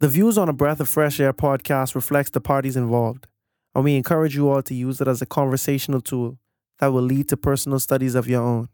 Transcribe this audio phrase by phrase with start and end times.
[0.00, 3.26] The views on a Breath of Fresh Air podcast reflects the parties involved,
[3.74, 6.38] and we encourage you all to use it as a conversational tool
[6.78, 8.70] that will lead to personal studies of your own.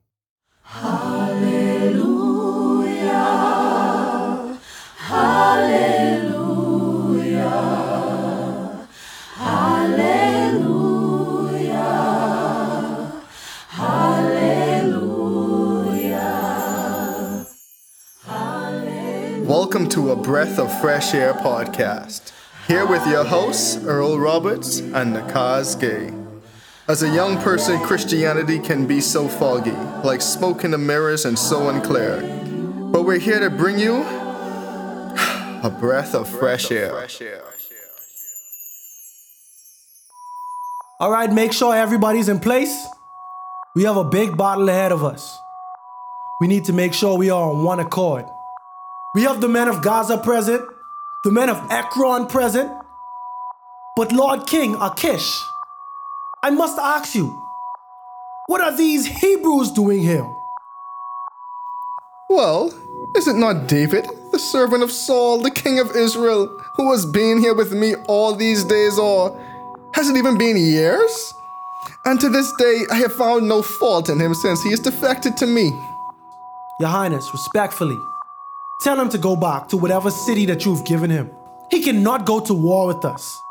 [19.66, 22.30] Welcome to a Breath of Fresh Air podcast.
[22.68, 26.14] Here with your hosts, Earl Roberts and Nakaz Gay.
[26.86, 29.72] As a young person, Christianity can be so foggy,
[30.04, 32.20] like smoke in the mirrors and so unclear.
[32.92, 37.08] But we're here to bring you a breath of fresh air.
[41.00, 42.86] All right, make sure everybody's in place.
[43.74, 45.36] We have a big battle ahead of us.
[46.40, 48.26] We need to make sure we are on one accord.
[49.16, 50.62] We have the men of Gaza present,
[51.24, 52.70] the men of Ekron present,
[53.96, 55.42] but Lord King Achish,
[56.42, 57.42] I must ask you,
[58.46, 60.30] what are these Hebrews doing here?
[62.28, 62.70] Well,
[63.16, 67.40] is it not David, the servant of Saul, the king of Israel, who has been
[67.40, 69.34] here with me all these days, or
[69.94, 71.32] has it even been years?
[72.04, 75.38] And to this day, I have found no fault in him since he is defected
[75.38, 75.72] to me.
[76.80, 77.96] Your Highness, respectfully,
[78.80, 81.30] tell him to go back to whatever city that you've given him.
[81.70, 83.42] He cannot go to war with us.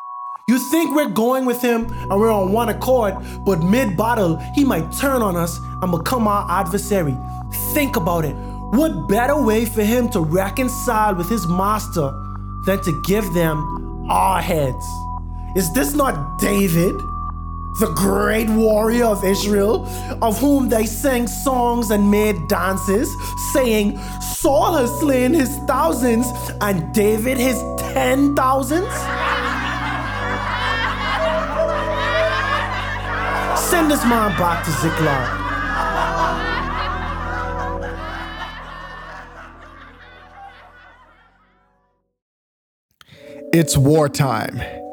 [0.48, 3.16] You think we're going with him and we're on one accord,
[3.46, 7.18] but mid battle, he might turn on us and become our adversary.
[7.74, 8.36] Think about it.
[8.36, 12.12] What better way for him to reconcile with his master
[12.66, 14.86] than to give them our heads?
[15.56, 16.96] Is this not David?
[17.80, 19.86] The great warrior of Israel,
[20.22, 23.14] of whom they sang songs and made dances,
[23.54, 26.28] saying, Saul has slain his thousands
[26.62, 28.94] and David his ten thousands?
[33.70, 35.42] Send this man back to Ziklag.
[43.52, 44.85] It's wartime.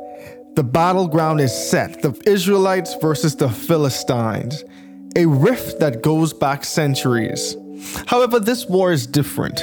[0.54, 4.64] The battleground is set the Israelites versus the Philistines,
[5.16, 7.56] a rift that goes back centuries.
[8.06, 9.56] However, this war is different.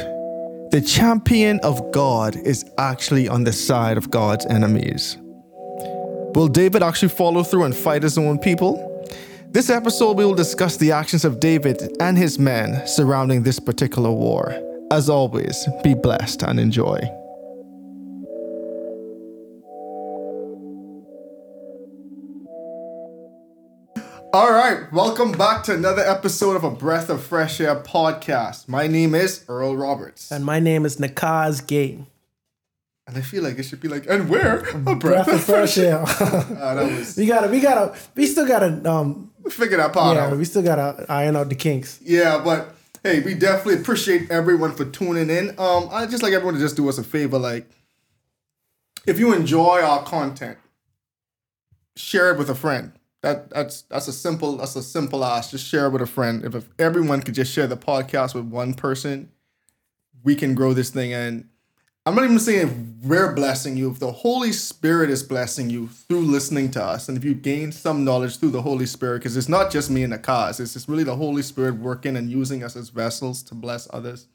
[0.71, 5.17] The champion of God is actually on the side of God's enemies.
[6.33, 8.85] Will David actually follow through and fight his own people?
[9.51, 14.11] This episode, we will discuss the actions of David and his men surrounding this particular
[14.11, 14.55] war.
[14.91, 16.99] As always, be blessed and enjoy.
[24.31, 28.67] All right, welcome back to another episode of a Breath of Fresh Air podcast.
[28.67, 32.05] My name is Earl Roberts, And my name is Nakaz Gay.
[33.07, 35.77] and I feel like it should be like, and we're a breath, Breath of fresh
[35.79, 36.03] air.
[36.07, 40.25] Ah, that was we gotta, we gotta, we still gotta, um, figure that part yeah,
[40.27, 40.37] out.
[40.37, 41.99] we still gotta iron out the kinks.
[42.03, 45.49] Yeah, but hey, we definitely appreciate everyone for tuning in.
[45.59, 47.67] Um, I just like everyone to just do us a favor, like
[49.07, 50.59] if you enjoy our content,
[51.95, 52.91] share it with a friend.
[53.21, 55.51] That that's that's a simple that's a simple ask.
[55.51, 56.43] Just share it with a friend.
[56.45, 59.29] If, if everyone could just share the podcast with one person,
[60.23, 61.13] we can grow this thing.
[61.13, 61.49] And
[62.05, 62.73] I'm not even saying if
[63.05, 63.91] we're blessing you.
[63.91, 67.73] If the Holy Spirit is blessing you through listening to us, and if you gain
[67.73, 70.73] some knowledge through the Holy Spirit, because it's not just me and the cause, it's
[70.73, 74.27] just really the Holy Spirit working and using us as vessels to bless others.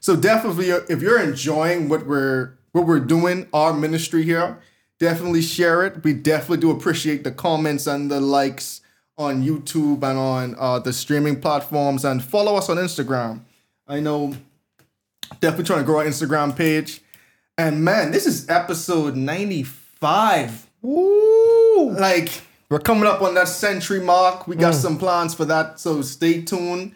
[0.00, 4.58] So definitely, if you're enjoying what we're what we're doing, our ministry here,
[4.98, 6.02] definitely share it.
[6.02, 8.80] We definitely do appreciate the comments and the likes
[9.16, 13.40] on YouTube and on uh, the streaming platforms, and follow us on Instagram.
[13.86, 14.34] I know
[15.40, 17.00] definitely trying to grow our Instagram page.
[17.56, 20.68] And man, this is episode 95.
[20.82, 21.90] Woo!
[21.92, 24.48] Like, we're coming up on that century mark.
[24.48, 26.94] We got some plans for that, so stay tuned.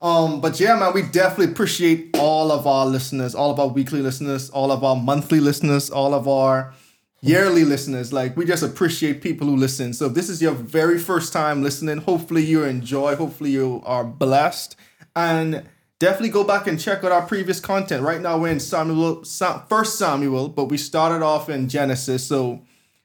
[0.00, 4.02] Um, but yeah, man, we definitely appreciate all of our listeners, all of our weekly
[4.02, 6.74] listeners, all of our monthly listeners, all of our
[7.22, 8.12] yearly listeners.
[8.12, 9.94] Like, we just appreciate people who listen.
[9.94, 14.04] So if this is your very first time listening, hopefully you enjoy, hopefully you are
[14.04, 14.76] blessed.
[15.16, 15.66] And
[15.98, 18.02] definitely go back and check out our previous content.
[18.02, 22.26] Right now we're in Samuel, Sa- First Samuel, but we started off in Genesis.
[22.26, 22.62] So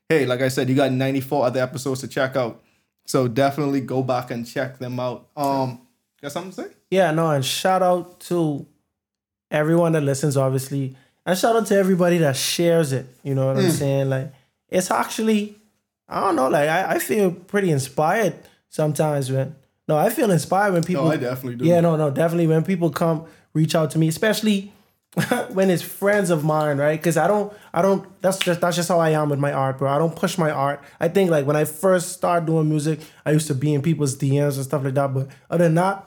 [0.09, 2.63] hey, like I said, you got 94 other episodes to check out.
[3.05, 5.29] So definitely go back and check them out.
[5.35, 5.81] Um,
[6.21, 6.75] got something to say?
[6.89, 8.65] Yeah, no, and shout out to
[9.51, 10.95] everyone that listens, obviously,
[11.27, 13.05] and shout out to everybody that shares it.
[13.21, 13.69] You know what I'm hmm.
[13.69, 14.09] saying?
[14.09, 14.33] Like,
[14.69, 15.59] it's actually,
[16.07, 18.33] I don't know, like I, I feel pretty inspired
[18.69, 19.55] sometimes when.
[19.89, 21.05] No, I feel inspired when people.
[21.05, 21.65] no, I definitely do.
[21.65, 24.73] Yeah, no, no, definitely when people come reach out to me, especially
[25.49, 26.99] when it's friends of mine, right?
[26.99, 28.05] Because I don't, I don't.
[28.21, 29.89] That's just that's just how I am with my art, bro.
[29.89, 30.81] I don't push my art.
[30.99, 34.17] I think like when I first started doing music, I used to be in people's
[34.17, 35.13] DMs and stuff like that.
[35.13, 36.05] But other than that,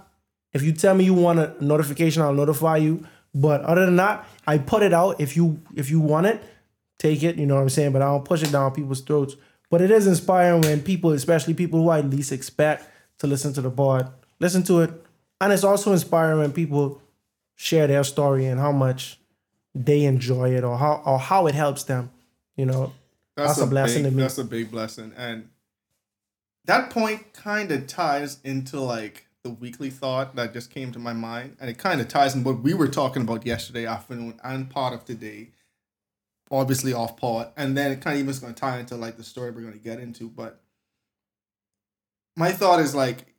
[0.53, 3.07] if you tell me you want a notification, I'll notify you.
[3.35, 5.21] But other than that, I put it out.
[5.21, 6.43] If you if you want it,
[6.99, 7.37] take it.
[7.37, 7.93] You know what I'm saying?
[7.93, 9.37] But I don't push it down people's throats.
[9.71, 13.61] But it is inspiring when people, especially people who I least expect to listen to
[13.61, 14.91] the pod, listen to it.
[15.41, 17.01] And it's also inspiring when people
[17.55, 19.21] share their story and how much
[19.73, 22.11] they enjoy it or how or how it helps them.
[22.57, 22.93] You know,
[23.37, 24.23] that's, a, blessing big, to me.
[24.23, 25.49] That's a big blessing, and
[26.65, 31.13] that point kind of ties into like the weekly thought that just came to my
[31.13, 34.69] mind, and it kind of ties in what we were talking about yesterday afternoon and
[34.71, 35.49] part of today.
[36.53, 39.17] Obviously, off part, and then it kind of even is going to tie into like
[39.17, 40.29] the story we're going to get into.
[40.29, 40.61] But
[42.37, 43.35] my thought is like,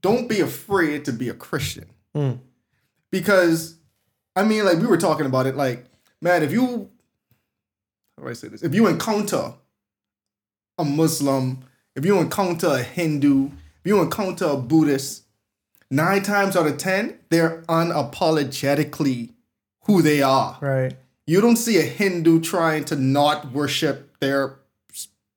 [0.00, 2.38] don't be afraid to be a Christian, Mm.
[3.10, 3.76] because
[4.36, 5.84] I mean, like we were talking about it, like
[6.22, 6.88] man, if you
[8.16, 8.62] how do I say this?
[8.62, 9.54] If you encounter
[10.78, 11.64] a Muslim,
[11.96, 13.50] if you encounter a Hindu,
[13.84, 15.24] you encounter a Buddhist,
[15.90, 19.30] nine times out of ten, they're unapologetically
[19.84, 20.58] who they are.
[20.60, 20.96] Right.
[21.26, 24.56] You don't see a Hindu trying to not worship their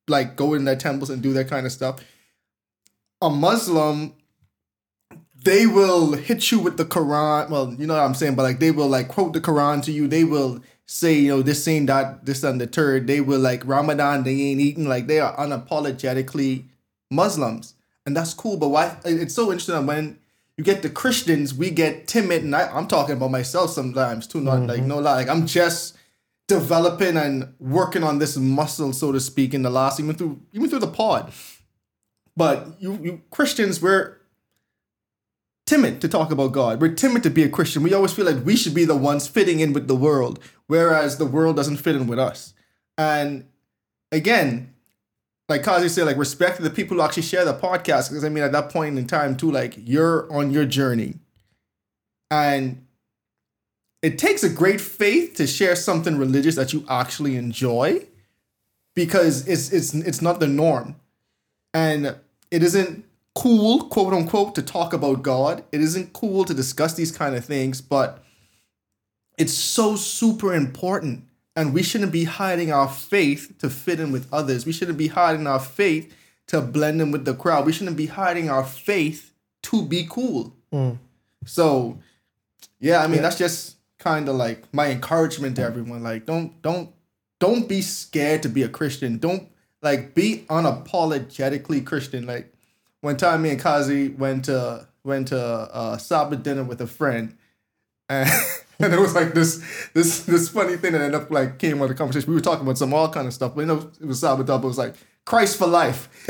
[0.07, 1.99] like go in their temples and do that kind of stuff.
[3.21, 4.13] A Muslim,
[5.43, 7.49] they will hit you with the Quran.
[7.49, 9.91] Well, you know what I'm saying, but like they will like quote the Quran to
[9.91, 10.07] you.
[10.07, 13.07] They will say, you know, this saying that, this and the third.
[13.07, 14.87] They will like Ramadan, they ain't eating.
[14.87, 16.65] Like they are unapologetically
[17.11, 17.73] Muslims.
[18.07, 18.55] And that's cool.
[18.55, 20.17] But why it's so interesting that when
[20.55, 22.41] you get the Christians, we get timid.
[22.41, 24.87] And I, I'm talking about myself sometimes too, not like mm-hmm.
[24.87, 25.15] no lie.
[25.17, 25.97] Like I'm just
[26.47, 30.69] developing and working on this muscle, so to speak, in the last even through even
[30.69, 31.33] through the pod.
[32.37, 34.19] But you, you Christians, we're
[35.65, 36.79] timid to talk about God.
[36.79, 37.83] We're timid to be a Christian.
[37.83, 41.17] We always feel like we should be the ones fitting in with the world, whereas
[41.17, 42.53] the world doesn't fit in with us.
[42.97, 43.47] And
[44.13, 44.73] again,
[45.49, 48.09] like Kazi said, like respect the people who actually share the podcast.
[48.09, 51.15] Because I mean, at that point in time, too, like you're on your journey.
[52.29, 52.85] And
[54.01, 58.05] it takes a great faith to share something religious that you actually enjoy
[58.95, 60.95] because it's it's it's not the norm.
[61.73, 62.15] And
[62.51, 63.05] it isn't
[63.35, 65.63] cool, quote unquote, to talk about God.
[65.71, 68.23] It isn't cool to discuss these kind of things, but
[69.37, 71.26] it's so super important.
[71.57, 74.67] And we shouldn't be hiding our faith to fit in with others.
[74.67, 76.15] We shouldn't be hiding our faith
[76.47, 77.65] to blend in with the crowd.
[77.65, 79.33] We shouldn't be hiding our faith
[79.63, 80.53] to be cool.
[81.45, 81.97] So,
[82.79, 86.03] yeah, I mean, that's just kind of like my encouragement to everyone.
[86.03, 86.91] Like, don't, don't,
[87.39, 89.17] don't be scared to be a Christian.
[89.17, 89.49] Don't
[89.81, 92.27] like be unapologetically Christian.
[92.27, 92.53] Like,
[93.01, 97.35] one time me and Kazi went to went to uh, Sabbath dinner with a friend,
[98.09, 98.29] and,
[98.79, 99.63] and it was like this
[99.93, 102.29] this this funny thing that ended up like came on the conversation.
[102.29, 104.49] We were talking about some all kind of stuff, but you know it was Sabbath
[104.49, 104.63] up.
[104.63, 104.95] It was like
[105.25, 106.09] Christ for life.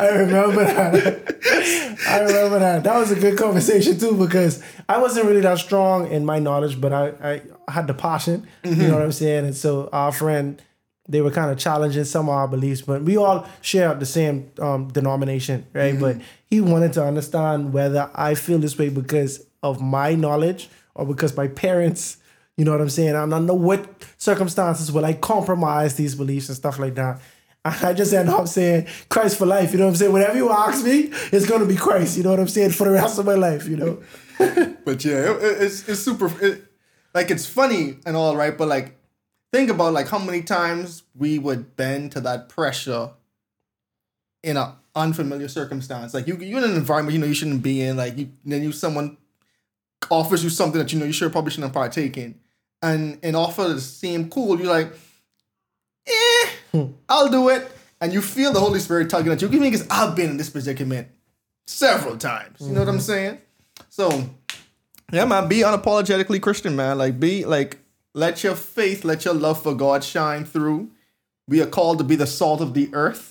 [0.00, 1.96] I remember that.
[2.08, 2.84] I remember that.
[2.84, 6.80] That was a good conversation too because I wasn't really that strong in my knowledge,
[6.80, 8.46] but I, I had the passion.
[8.64, 9.44] You know what I'm saying?
[9.44, 10.60] And so our friend,
[11.08, 14.50] they were kind of challenging some of our beliefs, but we all share the same
[14.58, 15.98] um, denomination, right?
[15.98, 16.16] But
[16.48, 21.36] he wanted to understand whether I feel this way because of my knowledge or because
[21.36, 22.16] my parents,
[22.56, 23.14] you know what I'm saying?
[23.16, 27.20] I know what circumstances will I compromise these beliefs and stuff like that.
[27.64, 30.12] I just end up saying Christ for life, you know what I'm saying?
[30.12, 32.92] Whatever you ask me, it's gonna be Christ, you know what I'm saying, for the
[32.92, 34.02] rest of my life, you know?
[34.84, 36.32] But yeah, it- it's it's super.
[36.42, 36.64] It,
[37.14, 38.96] like it's funny and all right, but like
[39.52, 43.10] think about like how many times we would bend to that pressure
[44.42, 46.14] in an unfamiliar circumstance.
[46.14, 47.98] Like you you're in an environment you know you shouldn't be in.
[47.98, 49.18] Like you then you someone
[50.08, 52.38] offers you something that you know you should probably shouldn't partake in,
[52.82, 54.58] and and offer to seem cool.
[54.58, 54.92] You're like,
[56.06, 57.70] eh, I'll do it.
[58.00, 59.48] And you feel the Holy Spirit tugging at you.
[59.48, 61.08] Give me because I've been in this predicament
[61.66, 62.56] several times.
[62.60, 63.38] You know what I'm saying?
[63.90, 64.30] So
[65.12, 66.98] yeah, man, be unapologetically Christian, man.
[66.98, 67.78] Like, be like,
[68.14, 70.90] let your faith, let your love for God shine through.
[71.48, 73.29] We are called to be the salt of the earth.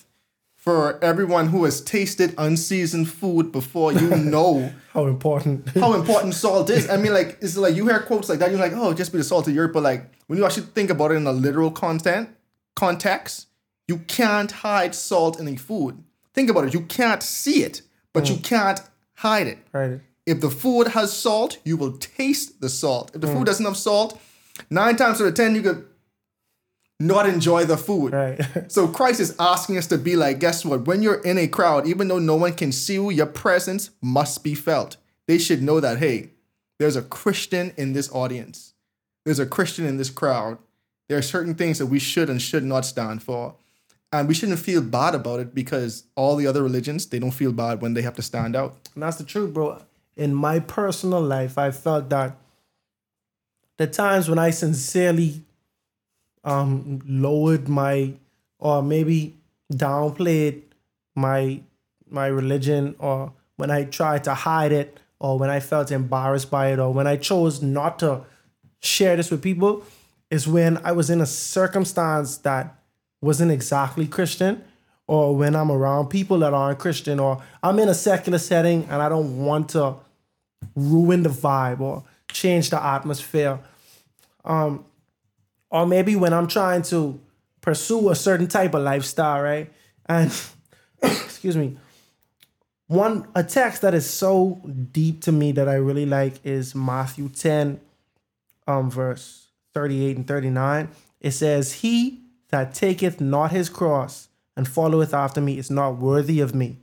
[0.69, 5.67] For everyone who has tasted unseasoned food before, you know How important.
[5.69, 6.87] how important salt is.
[6.87, 9.17] I mean, like, it's like you hear quotes like that, you're like, oh, just be
[9.17, 9.73] the salt of the earth.
[9.73, 12.29] But like, when you actually think about it in a literal content
[12.75, 13.47] context,
[13.87, 16.03] you can't hide salt in a food.
[16.35, 16.75] Think about it.
[16.75, 17.81] You can't see it,
[18.13, 18.43] but you mm.
[18.43, 18.79] can't
[19.15, 19.57] hide it.
[19.73, 20.01] right.
[20.27, 23.09] If the food has salt, you will taste the salt.
[23.15, 23.33] If the mm.
[23.33, 24.21] food doesn't have salt,
[24.69, 25.87] nine times out of ten, you could
[26.99, 28.13] not enjoy the food.
[28.13, 28.39] Right.
[28.69, 30.85] So Christ is asking us to be like, guess what?
[30.85, 34.43] When you're in a crowd, even though no one can see you, your presence must
[34.43, 34.97] be felt.
[35.27, 36.31] They should know that, hey,
[36.77, 38.73] there's a Christian in this audience.
[39.25, 40.57] There's a Christian in this crowd.
[41.07, 43.55] There are certain things that we should and should not stand for.
[44.11, 47.51] And we shouldn't feel bad about it because all the other religions, they don't feel
[47.51, 48.75] bad when they have to stand out.
[48.93, 49.81] And that's the truth, bro.
[50.17, 52.37] In my personal life, I felt that
[53.77, 55.43] the times when I sincerely
[56.43, 58.13] um lowered my
[58.59, 59.35] or maybe
[59.71, 60.61] downplayed
[61.15, 61.59] my
[62.09, 66.71] my religion or when I tried to hide it or when I felt embarrassed by
[66.71, 68.21] it or when I chose not to
[68.81, 69.83] share this with people
[70.31, 72.75] is when I was in a circumstance that
[73.21, 74.63] wasn't exactly Christian
[75.07, 79.01] or when I'm around people that aren't Christian or I'm in a secular setting and
[79.01, 79.95] I don't want to
[80.75, 83.59] ruin the vibe or change the atmosphere.
[84.45, 84.85] Um,
[85.69, 87.19] or maybe when I'm trying to
[87.61, 89.71] pursue a certain type of lifestyle, right?
[90.05, 90.33] And
[91.01, 91.77] excuse me,
[92.87, 94.61] one a text that is so
[94.91, 97.79] deep to me that I really like is Matthew 10,
[98.67, 100.89] um, verse 38 and 39.
[101.21, 106.39] It says, He that taketh not his cross and followeth after me is not worthy
[106.39, 106.77] of me.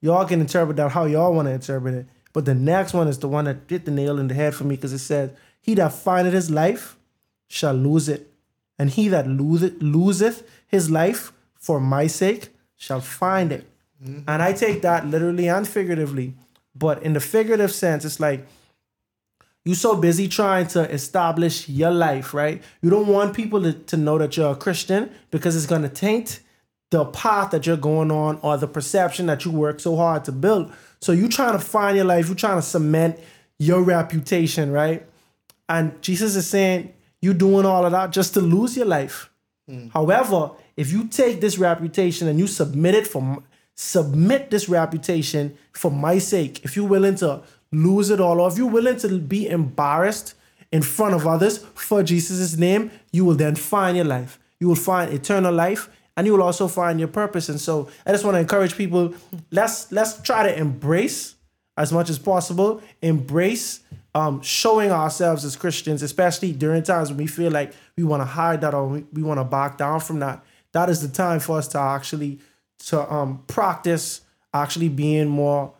[0.00, 2.06] Y'all can interpret that how y'all want to interpret it.
[2.32, 4.64] But the next one is the one that hit the nail in the head for
[4.64, 6.96] me because it says, He that findeth his life
[7.48, 8.32] shall lose it.
[8.78, 13.68] And he that loseth, loseth his life for my sake shall find it.
[14.02, 14.28] Mm-hmm.
[14.28, 16.34] And I take that literally and figuratively.
[16.74, 18.46] But in the figurative sense, it's like
[19.64, 22.62] you so busy trying to establish your life, right?
[22.82, 26.40] You don't want people to, to know that you're a Christian because it's gonna taint
[26.90, 30.32] the path that you're going on or the perception that you work so hard to
[30.32, 30.72] build.
[31.00, 33.18] So you're trying to find your life, you're trying to cement
[33.58, 35.06] your reputation, right?
[35.68, 36.93] And Jesus is saying
[37.24, 39.30] you doing all of that just to lose your life.
[39.68, 39.90] Mm.
[39.92, 43.42] However, if you take this reputation and you submit it for
[43.74, 48.56] submit this reputation for my sake, if you're willing to lose it all, or if
[48.58, 50.34] you're willing to be embarrassed
[50.70, 54.38] in front of others for Jesus' name, you will then find your life.
[54.60, 57.48] You will find eternal life and you will also find your purpose.
[57.48, 59.14] And so I just want to encourage people,
[59.50, 61.34] let's let's try to embrace
[61.76, 63.80] as much as possible, embrace
[64.14, 68.26] um, showing ourselves as Christians, especially during times when we feel like we want to
[68.26, 70.44] hide that or we, we want to back down from that.
[70.72, 72.40] That is the time for us to actually
[72.86, 74.20] to um, practice
[74.52, 75.72] actually being more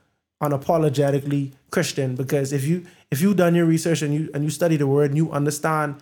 [0.42, 2.16] unapologetically Christian.
[2.16, 5.10] Because if you if you've done your research and you and you study the word
[5.10, 5.96] and you understand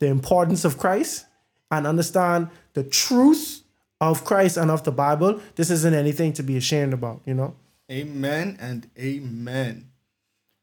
[0.00, 1.26] the importance of Christ
[1.70, 3.62] and understand the truth
[4.00, 7.54] of Christ and of the Bible, this isn't anything to be ashamed about, you know?
[7.90, 9.89] Amen and amen.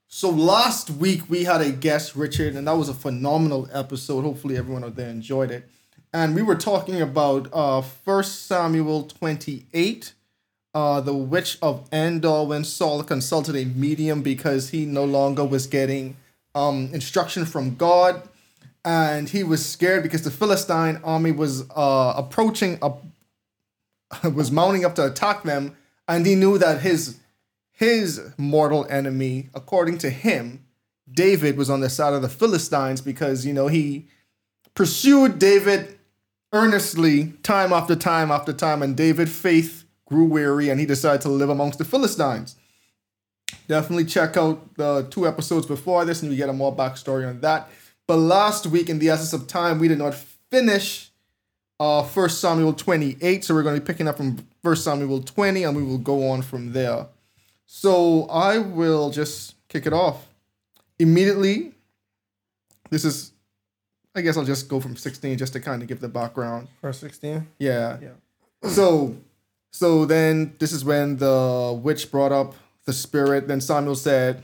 [0.10, 4.22] So last week we had a guest, Richard, and that was a phenomenal episode.
[4.22, 5.68] Hopefully everyone out there enjoyed it.
[6.14, 10.14] And we were talking about uh First Samuel 28,
[10.74, 15.68] uh, the witch of Endor, when Saul consulted a medium because he no longer was
[15.68, 16.16] getting
[16.56, 18.22] um instruction from God.
[18.86, 23.04] And he was scared because the Philistine army was uh approaching up
[24.34, 25.76] was mounting up to attack them,
[26.08, 27.18] and he knew that his
[27.78, 30.66] his mortal enemy, according to him,
[31.08, 34.08] David was on the side of the Philistines because you know he
[34.74, 36.00] pursued David
[36.52, 41.30] earnestly time after time after time, and David's faith grew weary, and he decided to
[41.30, 42.56] live amongst the Philistines.
[43.68, 47.42] Definitely check out the two episodes before this, and you get a more backstory on
[47.42, 47.70] that.
[48.08, 50.16] But last week, in the essence of time, we did not
[50.50, 51.12] finish
[51.80, 55.64] uh First Samuel 28, so we're going to be picking up from First Samuel 20,
[55.64, 57.06] and we will go on from there.
[57.68, 60.26] So I will just kick it off.
[60.98, 61.74] Immediately,
[62.90, 63.34] this is,
[64.16, 66.70] I guess I'll just go from 16 just to kind of give the background.
[66.82, 67.46] Verse 16.
[67.60, 67.98] Yeah.
[68.02, 68.70] Yeah.
[68.70, 69.18] So,
[69.72, 72.56] so then this is when the witch brought up
[72.86, 73.50] the spirit.
[73.50, 74.44] Then Samuel said,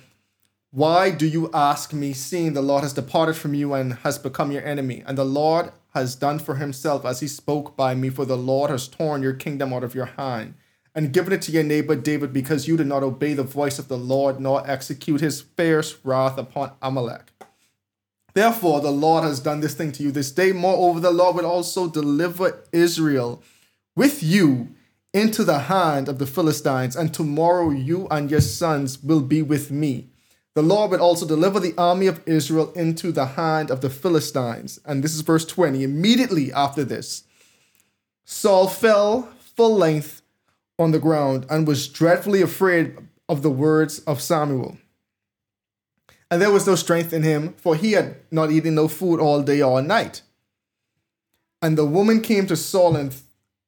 [0.71, 4.51] Why do you ask me, seeing the Lord has departed from you and has become
[4.51, 5.01] your enemy?
[5.07, 8.69] And the Lord has done for himself as he spoke by me, for the Lord
[8.69, 10.55] has torn your kingdom out of your hand
[10.95, 13.87] and given it to your neighbor David because you did not obey the voice of
[13.87, 17.31] the Lord nor execute his fierce wrath upon Amalek.
[18.33, 20.51] Therefore, the Lord has done this thing to you this day.
[20.51, 23.43] Moreover, the Lord will also deliver Israel
[23.95, 24.69] with you
[25.13, 29.69] into the hand of the Philistines, and tomorrow you and your sons will be with
[29.69, 30.09] me.
[30.55, 34.79] The Lord will also deliver the army of Israel into the hand of the Philistines.
[34.85, 35.83] And this is verse 20.
[35.83, 37.23] Immediately after this,
[38.25, 40.22] Saul fell full length
[40.79, 42.97] on the ground and was dreadfully afraid
[43.29, 44.77] of the words of Samuel.
[46.29, 49.43] And there was no strength in him, for he had not eaten no food all
[49.43, 50.23] day or night.
[51.61, 53.15] And the woman came to Saul and,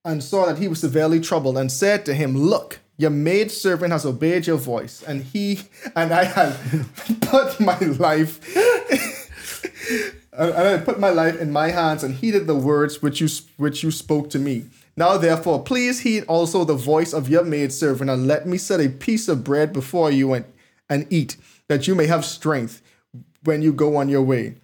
[0.03, 3.91] and saw that he was severely troubled, and said to him, Look, Your maid servant
[3.91, 5.62] has obeyed your voice, and he
[5.95, 8.39] and I have put my life
[10.31, 13.83] and I put my life in my hands and heeded the words which you which
[13.83, 14.65] you spoke to me.
[14.98, 18.80] Now therefore, please heed also the voice of your maid servant, and let me set
[18.80, 20.46] a piece of bread before you and,
[20.90, 21.36] and eat,
[21.68, 22.82] that you may have strength
[23.44, 24.56] when you go on your way.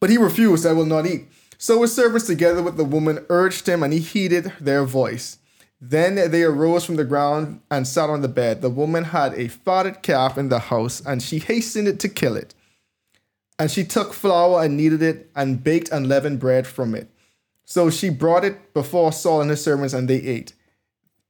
[0.00, 1.28] But he refused, I will not eat.
[1.58, 5.38] So his servants together with the woman urged him, and he heeded their voice.
[5.80, 8.62] Then they arose from the ground and sat on the bed.
[8.62, 12.54] The woman had a fatted calf in the house, and she hastened to kill it.
[13.58, 17.08] And she took flour and kneaded it, and baked unleavened bread from it.
[17.66, 20.54] So she brought it before Saul and his servants, and they ate.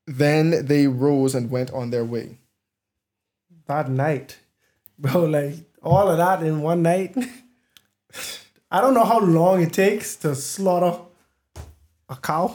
[0.06, 2.38] Then they rose and went on their way.
[3.66, 4.38] That night,
[4.98, 7.16] bro, like all of that in one night.
[8.70, 11.00] I don't know how long it takes to slaughter
[12.08, 12.54] a cow.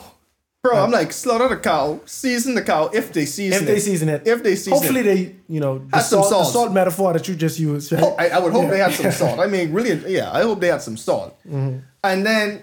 [0.63, 3.69] Bro, I'm like, slaughter the cow, season the cow if they season If it.
[3.69, 5.03] If they season it, If they season hopefully it.
[5.03, 6.53] they, you know, the Have some salt, the salt.
[6.53, 7.91] salt metaphor that you just used.
[7.91, 8.03] Right?
[8.03, 9.39] Oh, I, I would hope they had some salt.
[9.39, 11.35] I mean, really, yeah, I hope they had some salt.
[11.47, 11.79] Mm-hmm.
[12.03, 12.61] And then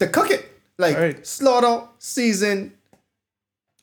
[0.00, 1.26] to cook it, like Right.
[1.26, 2.72] slaughter, season,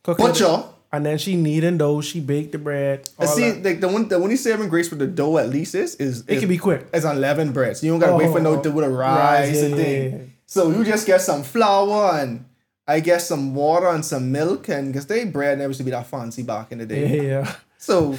[0.04, 0.24] Cook it.
[0.24, 0.64] butcher.
[0.92, 2.02] and then she kneading dough.
[2.02, 3.08] She baked the bread.
[3.20, 3.64] And see, that.
[3.64, 6.36] like the one, the only saving grace with the dough at least is is it
[6.36, 6.88] is, can be quick.
[6.94, 7.78] is unleavened bread.
[7.78, 10.12] So you don't gotta wait for no Oh, dough to rise and yeah, thing.
[10.12, 10.24] yeah, yeah.
[10.48, 12.46] So you just get some flour and
[12.88, 15.92] I guess some water and some milk and because they bread never used to be
[15.92, 17.28] that fancy back in the day.
[17.28, 18.16] Yeah, So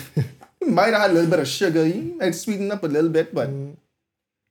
[0.60, 3.34] you might add a little bit of sugar, you might sweeten up a little bit,
[3.34, 3.74] but mm.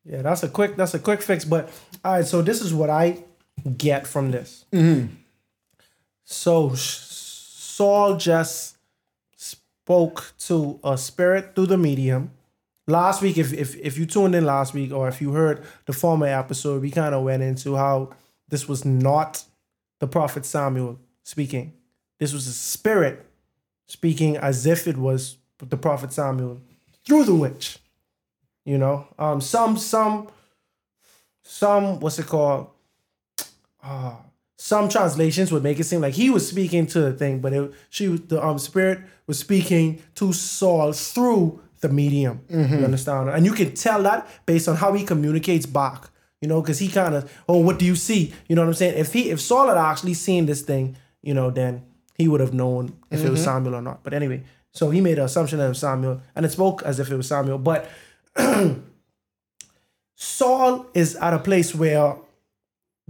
[0.04, 0.22] yeah.
[0.24, 0.76] That's a quick.
[0.76, 1.46] That's a quick fix.
[1.46, 1.70] But
[2.04, 2.26] all right.
[2.26, 3.24] So this is what I
[3.78, 4.66] get from this.
[6.24, 8.78] So Saul just
[9.36, 12.32] spoke to a spirit through the medium.
[12.88, 15.94] Last week, if if if you tuned in last week, or if you heard the
[15.94, 18.12] former episode, we kind of went into how
[18.50, 19.44] this was not
[20.00, 21.74] the prophet Samuel speaking.
[22.20, 23.26] This was a spirit
[23.88, 26.62] speaking as if it was the prophet Samuel
[27.06, 27.80] through the witch.
[28.66, 30.28] You know, um, some some
[31.44, 32.70] some what's it called?
[33.84, 34.16] Uh,
[34.58, 37.72] some translations would make it seem like he was speaking to the thing, but it,
[37.90, 42.42] she the um spirit was speaking to Saul through the medium.
[42.50, 43.30] You understand?
[43.30, 46.10] And you can tell that based on how he communicates back.
[46.42, 48.34] You know, because he kind of, oh, what do you see?
[48.48, 48.98] You know what I'm saying?
[48.98, 51.84] If he if Saul had actually seen this thing, you know, then
[52.18, 54.04] he would have known if it was Samuel or not.
[54.04, 57.00] But anyway, so he made an assumption that it was Samuel, and it spoke as
[57.00, 57.58] if it was Samuel.
[57.58, 57.90] But
[60.16, 62.16] Saul is at a place where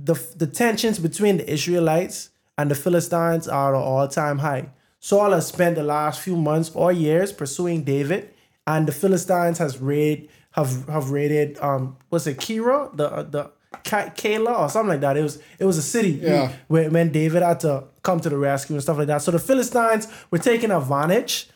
[0.04, 4.70] the the tensions between the Israelites and the Philistines are at an all time high.
[5.00, 8.30] Saul has spent the last few months or years pursuing David,
[8.68, 13.52] and the Philistines has raid have have raided um was it Kira the uh, the
[13.84, 15.16] Ka- Keilah or something like that.
[15.16, 16.52] It was it was a city Yeah.
[16.68, 19.22] where when David had to come to the rescue and stuff like that.
[19.22, 21.50] So the Philistines were taking advantage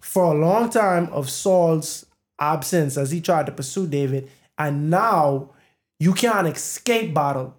[0.00, 2.06] for a long time of Saul's
[2.38, 5.50] absence as he tried to pursue David, and now
[5.98, 7.55] you can't escape battle.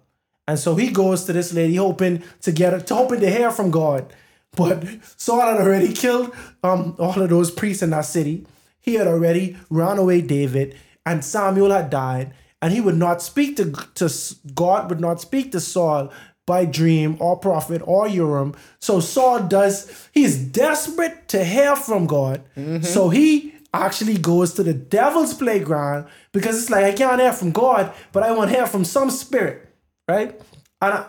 [0.48, 3.70] And so he goes to this lady hoping to get to hoping to hear from
[3.70, 4.12] God.
[4.56, 4.84] But
[5.16, 6.34] Saul had already killed
[6.64, 8.46] um all of those priests in that city.
[8.80, 12.32] He had already run away David, and Samuel had died,
[12.62, 14.08] and he would not speak to, to
[14.54, 16.10] God would not speak to Saul
[16.46, 18.54] by dream or prophet or Urim.
[18.80, 22.40] So Saul does, he's desperate to hear from God.
[22.82, 27.52] So he actually goes to the devil's playground because it's like, I can't hear from
[27.52, 29.67] God, but I want to hear from some spirit,
[30.08, 30.40] right?
[30.80, 31.06] And I,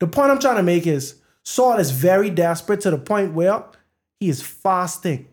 [0.00, 3.62] the point I'm trying to make is Saul is very desperate to the point where
[4.18, 5.28] he is fasting.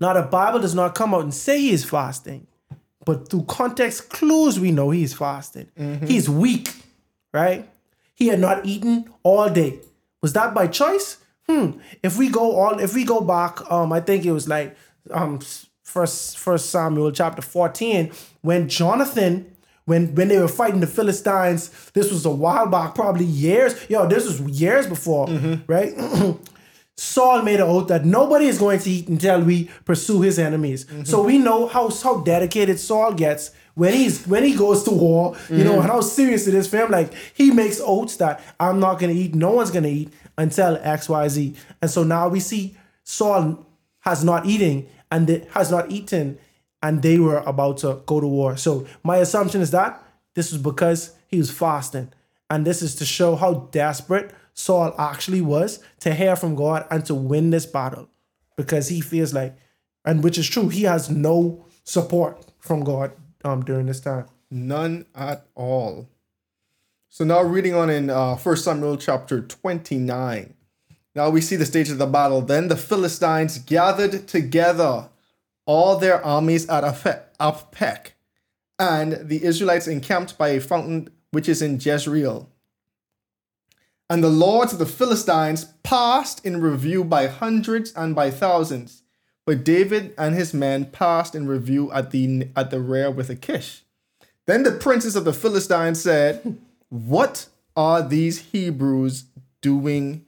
[0.00, 2.46] Now, the Bible does not come out and say he is fasting,
[3.04, 5.68] but through context clues, we know he is fasting.
[6.06, 6.74] He's weak,
[7.32, 7.68] right?
[8.14, 9.80] He had not eaten all day.
[10.22, 11.18] Was that by choice?
[11.48, 11.72] Hmm.
[12.02, 14.76] If we go all, if we go back, um, I think it was like
[15.10, 15.40] um,
[15.82, 18.10] first First Samuel chapter fourteen
[18.40, 19.53] when Jonathan.
[19.86, 23.88] When, when they were fighting the Philistines, this was a while back, probably years.
[23.90, 25.70] Yo, this was years before, mm-hmm.
[25.70, 25.94] right?
[26.96, 30.84] Saul made an oath that nobody is going to eat until we pursue his enemies.
[30.84, 31.04] Mm-hmm.
[31.04, 35.36] So we know how how dedicated Saul gets when he's when he goes to war,
[35.50, 36.90] you know, and how serious it is for him.
[36.92, 41.56] Like he makes oaths that I'm not gonna eat, no one's gonna eat until XYZ.
[41.82, 43.66] And so now we see Saul
[44.00, 46.38] has not eating and has not eaten,
[46.84, 48.58] and they were about to go to war.
[48.58, 52.12] So my assumption is that this was because he was fasting.
[52.50, 57.04] And this is to show how desperate Saul actually was to hear from God and
[57.06, 58.10] to win this battle.
[58.58, 59.56] Because he feels like,
[60.04, 63.12] and which is true, he has no support from God
[63.44, 64.26] um during this time.
[64.50, 66.06] None at all.
[67.08, 70.52] So now reading on in uh, 1 Samuel chapter 29.
[71.14, 72.42] Now we see the stage of the battle.
[72.42, 75.08] Then the Philistines gathered together
[75.66, 78.12] all their armies at Aphek,
[78.78, 82.48] and the Israelites encamped by a fountain which is in Jezreel.
[84.10, 89.02] And the lords of the Philistines passed in review by hundreds and by thousands,
[89.46, 93.82] but David and his men passed in review at the at the rear with Achish.
[94.46, 96.58] Then the princes of the Philistines said,
[96.90, 99.24] What are these Hebrews
[99.62, 100.26] doing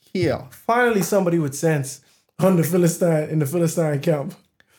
[0.00, 0.46] here?
[0.50, 2.00] Finally, somebody with sense
[2.38, 4.34] on the Philistine in the Philistine camp.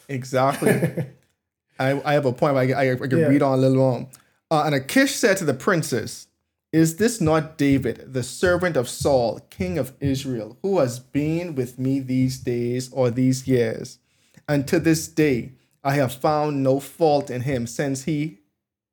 [0.07, 0.71] Exactly.
[1.79, 2.55] I, I have a point.
[2.57, 3.27] I, I, I can Yeah.
[3.27, 4.07] read on a little on.
[4.51, 6.27] Uh, and Achish said to the princess,
[6.71, 11.79] Is this not David, the servant of Saul, king of Israel, who has been with
[11.79, 13.99] me these days or these years?
[14.47, 18.39] And to this day, I have found no fault in him since he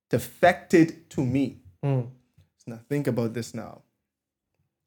[0.09, 1.59] defected to me.
[1.85, 2.09] Mm.
[2.59, 3.83] So now think about this now.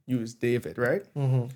[0.06, 1.04] You is David, right?
[1.16, 1.48] Mm-hmm.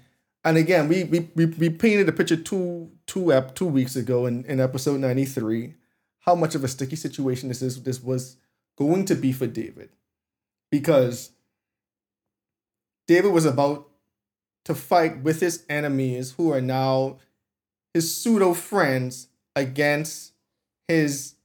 [0.48, 4.26] And again, we we, we, we painted a picture two two ep, two weeks ago
[4.28, 5.74] in, in episode 93,
[6.20, 8.38] how much of a sticky situation this is this was
[8.78, 9.90] going to be for David.
[10.72, 11.32] Because
[13.08, 13.90] David was about
[14.64, 17.18] to fight with his enemies who are now
[17.94, 20.32] his pseudo friends against
[20.88, 21.36] his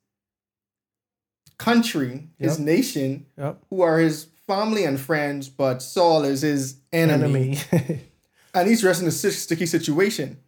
[1.59, 2.67] country, his Yep.
[2.67, 3.65] nation, Yep.
[3.69, 7.59] who are his family and friends, but Saul is his enemy.
[7.73, 8.01] Enemy.
[8.55, 10.39] And he's dressed in a sticky situation.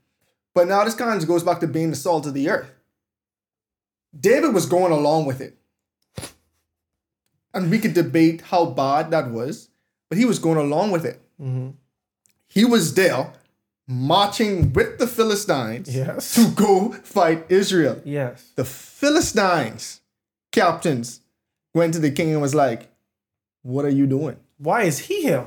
[0.54, 2.70] But now this kind of goes back to being the salt of the earth.
[4.18, 5.58] David was going along with it.
[7.52, 9.68] And we could debate how bad that was,
[10.08, 11.20] but he was going along with it.
[11.40, 11.70] Mm-hmm.
[12.48, 13.32] He was there
[13.86, 16.34] marching with the Philistines yes.
[16.34, 18.00] to go fight Israel.
[18.04, 18.50] Yes.
[18.54, 20.00] The Philistines
[20.52, 21.20] captains
[21.74, 22.88] went to the king and was like,
[23.62, 24.36] What are you doing?
[24.58, 25.46] Why is he here?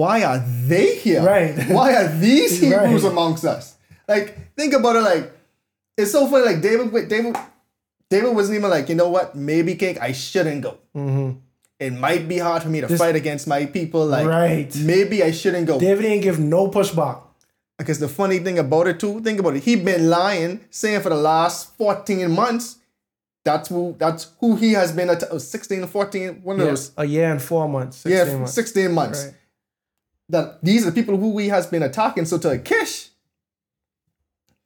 [0.00, 1.22] Why are they here?
[1.22, 1.54] Right.
[1.78, 3.12] Why are these Hebrews Right.
[3.12, 3.64] amongst us?
[4.12, 5.04] Like, think about it.
[5.12, 5.24] Like,
[5.98, 6.44] it's so funny.
[6.50, 7.36] Like David, David,
[8.08, 9.34] David wasn't even like, you know what?
[9.36, 10.72] Maybe King, I shouldn't go.
[10.96, 11.38] Mm-hmm.
[11.86, 14.04] It might be hard for me to fight against my people.
[14.06, 14.74] Like, Right.
[14.76, 15.78] maybe I shouldn't go.
[15.78, 17.18] David didn't give no pushback.
[17.78, 19.62] Because the funny thing about it too, think about it.
[19.64, 22.76] He been lying, saying for the last 14 months,
[23.42, 26.92] that's who that's who he has been at 16, 14, one of Yeah, those.
[26.98, 27.96] a year and four months.
[27.98, 28.52] 16 Yeah, months.
[28.52, 29.24] 16 months.
[29.24, 29.34] Right.
[30.30, 32.24] That these are the people who we has been attacking.
[32.26, 33.08] So to Achish,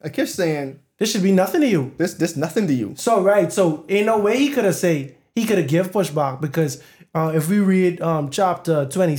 [0.00, 1.92] Achish saying, This should be nothing to you.
[1.96, 2.94] this this nothing to you.
[2.96, 6.40] So right, so in no way he could have say he could have give pushback
[6.40, 6.82] because
[7.14, 9.16] uh, if we read um, chapter twenty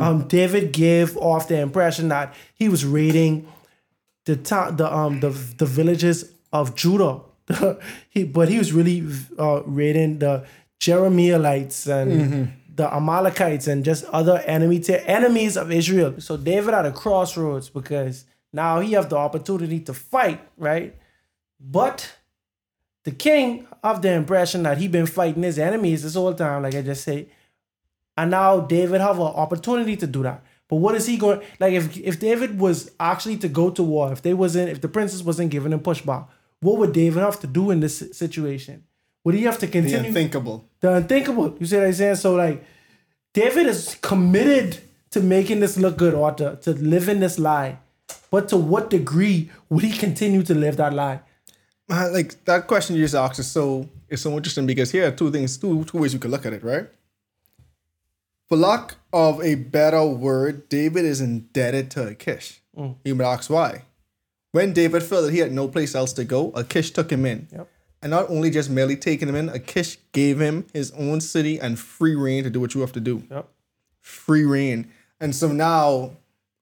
[0.00, 3.46] um, David gave off the impression that he was raiding
[4.26, 7.20] the town, the um the the villages of Judah.
[8.10, 9.04] he but he was really
[9.38, 10.44] uh, raiding the
[10.80, 16.14] Jeremiahites and the Amalekites and just other enemy enemies of Israel.
[16.18, 20.96] So David at a crossroads because now he have the opportunity to fight, right?
[21.60, 22.10] But
[23.04, 26.74] the king of the impression that he been fighting his enemies this whole time, like
[26.74, 27.28] I just say,
[28.16, 30.42] and now David have an opportunity to do that.
[30.68, 34.10] But what is he going like if if David was actually to go to war,
[34.10, 36.26] if they wasn't if the princess wasn't giving him pushback,
[36.60, 38.12] what would David have to do in this si-
[39.24, 39.24] situation?
[39.24, 40.02] Would he have to continue?
[40.02, 40.64] The unthinkable.
[40.80, 41.56] the unthinkable?
[41.60, 42.16] You see what I'm saying?
[42.16, 42.64] So like
[43.32, 44.78] David is committed
[45.10, 47.78] to making this look good or to, to living this lie.
[48.30, 51.20] But to what degree would he continue to live that lie?
[51.88, 55.10] Man, like that question you just asked is so is so interesting because here are
[55.10, 56.86] two things, two two ways you could look at it, right?
[58.48, 62.60] For lack of a better word, David is indebted to Achish.
[62.76, 62.96] Mm.
[63.04, 63.82] You might ask why.
[64.52, 67.46] When David felt that he had no place else to go, Achish took him in.
[67.52, 67.68] Yep.
[68.02, 71.78] And not only just merely taking him in, Achish gave him his own city and
[71.78, 73.22] free reign to do what you have to do.
[73.30, 73.48] Yep.
[74.00, 74.90] Free reign.
[75.20, 76.12] And so now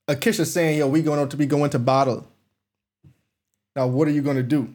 [0.08, 2.26] Achish is saying, yo, we going to be going to battle.
[3.76, 4.74] Now what are you gonna do?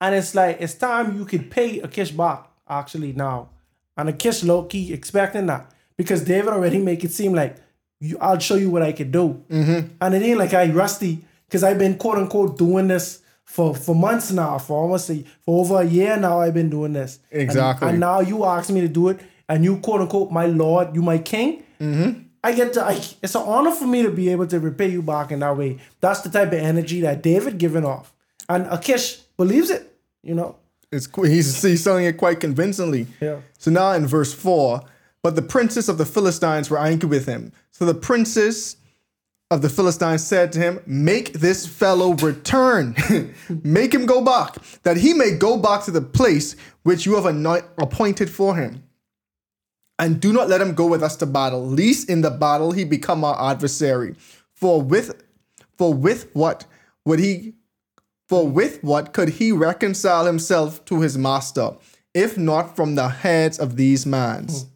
[0.00, 3.50] And it's like it's time you could pay Achish back actually now.
[3.96, 5.70] And Achish low key expecting that.
[5.98, 7.56] Because David already make it seem like
[8.00, 9.42] you, I'll show you what I could do.
[9.50, 9.88] Mm-hmm.
[10.00, 13.94] And it ain't like I rusty because I've been quote unquote doing this for, for
[13.94, 16.40] months now, for almost a, for over a year now.
[16.40, 17.20] I've been doing this.
[17.30, 17.88] Exactly.
[17.88, 21.00] And, now you ask me to do it, and you quote unquote my lord, you
[21.00, 21.62] my king.
[21.80, 22.22] Mm-hmm.
[22.44, 22.84] I get to.
[22.84, 25.56] I, it's an honor for me to be able to repay you back in that
[25.56, 25.78] way.
[26.00, 28.12] That's the type of energy that David giving off,
[28.48, 29.96] and Achish believes it.
[30.22, 30.56] You know.
[30.92, 33.08] It's he's, he's selling it quite convincingly.
[33.20, 33.40] Yeah.
[33.58, 34.82] So now in verse 4,
[35.20, 37.52] but the princes of the Philistines were angry with him.
[37.72, 38.76] So the princes
[39.50, 42.96] of the Philistines said to him, Make this fellow return,
[43.62, 47.26] make him go back, that he may go back to the place which you have
[47.26, 48.82] anoint- appointed for him.
[49.98, 52.84] And do not let him go with us to battle, lest in the battle he
[52.84, 54.14] become our adversary.
[54.52, 55.22] For with
[55.78, 56.64] for with what
[57.04, 57.54] would he
[58.28, 61.70] for with what could he reconcile himself to his master,
[62.12, 64.62] if not from the heads of these mans?
[64.62, 64.68] Hmm.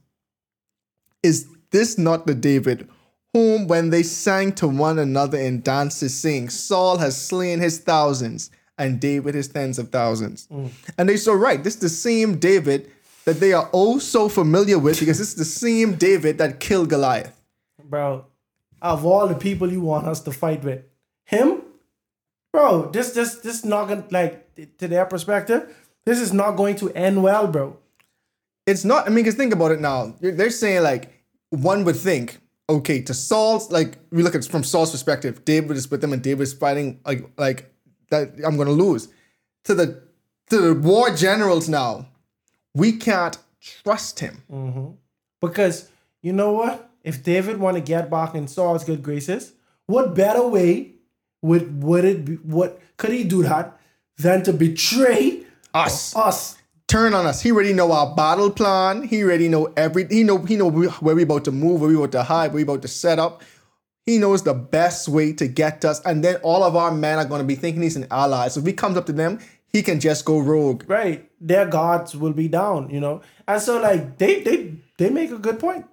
[1.22, 2.88] Is this not the David
[3.32, 8.50] whom, when they sang to one another in dances, saying, Saul has slain his thousands,
[8.78, 10.48] and David his tens of thousands?
[10.50, 10.70] Mm.
[10.98, 12.90] And they so right, this is the same David
[13.24, 16.88] that they are all so familiar with because this is the same David that killed
[16.88, 17.38] Goliath.
[17.84, 18.24] bro.
[18.82, 20.82] Of all the people you want us to fight with,
[21.24, 21.62] him,
[22.52, 22.90] bro.
[22.90, 25.76] This, this, this not gonna like to their perspective.
[26.06, 27.76] This is not going to end well, bro.
[28.66, 30.14] It's not, I mean, because think about it now.
[30.20, 31.12] They're saying, like,
[31.50, 32.38] one would think,
[32.70, 36.12] okay, to Saul's, like, we look at it from Saul's perspective, David is with them
[36.12, 37.72] and David is fighting, like, like
[38.10, 39.08] that I'm to lose.
[39.64, 40.02] To the,
[40.50, 42.08] to the war generals now,
[42.74, 44.42] we can't trust him.
[44.50, 44.86] Mm-hmm.
[45.40, 45.90] Because
[46.22, 46.90] you know what?
[47.02, 49.52] If David want to get back in Saul's good graces,
[49.86, 50.92] what better way
[51.42, 52.34] would would it be?
[52.34, 53.78] What could he do that
[54.18, 56.14] than to betray Us.
[56.14, 56.56] us?
[56.90, 57.40] Turn on us.
[57.40, 59.04] He already know our battle plan.
[59.04, 60.08] He already know every.
[60.08, 62.56] He know he know where we about to move, where we about to hide, where
[62.56, 63.42] we about to set up.
[64.04, 67.24] He knows the best way to get us, and then all of our men are
[67.24, 68.48] going to be thinking he's an ally.
[68.48, 69.38] So if he comes up to them,
[69.72, 70.82] he can just go rogue.
[70.90, 73.22] Right, their gods will be down, you know.
[73.46, 75.86] And so, like they they they make a good point.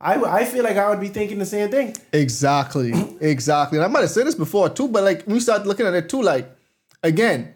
[0.00, 1.94] I I feel like I would be thinking the same thing.
[2.12, 3.78] Exactly, exactly.
[3.78, 5.94] And I might have said this before too, but like when we start looking at
[5.94, 6.50] it too, like
[7.04, 7.54] again,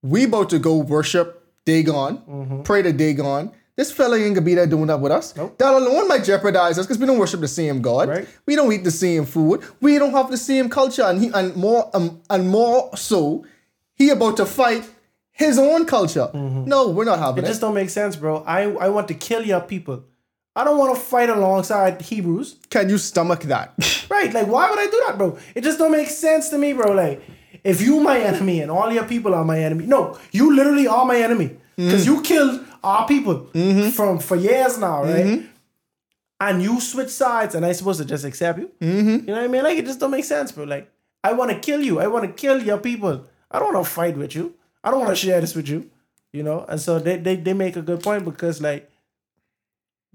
[0.00, 3.50] we about to go worship Dagon, pray to Dagon.
[3.76, 5.36] This fella ain't gonna be there doing that with us.
[5.36, 5.58] Nope.
[5.58, 8.08] That alone might jeopardize us because we don't worship the same God.
[8.08, 8.26] Right.
[8.46, 9.62] We don't eat the same food.
[9.82, 13.44] We don't have the same culture, and he and more um, and more so,
[13.94, 14.88] he about to fight
[15.32, 16.30] his own culture.
[16.32, 17.50] No, we're not having It it.
[17.50, 18.42] just don't make sense, bro.
[18.46, 20.04] I I want to kill your people.
[20.54, 22.56] I don't want to fight alongside Hebrews.
[22.70, 23.74] Can you stomach that?
[24.08, 25.36] Right, like why would I do that, bro?
[25.54, 26.92] It just don't make sense to me, bro.
[26.92, 27.20] Like,
[27.66, 31.04] if you my enemy and all your people are my enemy, no, you literally are
[31.04, 31.84] my enemy mm-hmm.
[31.84, 33.90] because you killed our people mm-hmm.
[33.90, 35.26] from for years now, right?
[35.26, 35.46] Mm-hmm.
[36.38, 38.70] And you switch sides, and I supposed to just accept you.
[38.78, 39.62] You know what I mean?
[39.62, 40.64] Like, it just don't make sense, bro.
[40.64, 40.90] Like,
[41.24, 41.98] I want to kill you.
[41.98, 43.24] I want to kill your people.
[43.50, 44.54] I don't want to fight with you.
[44.84, 45.90] I don't want to share this with you.
[46.32, 48.90] You know, and so they, they they make a good point because like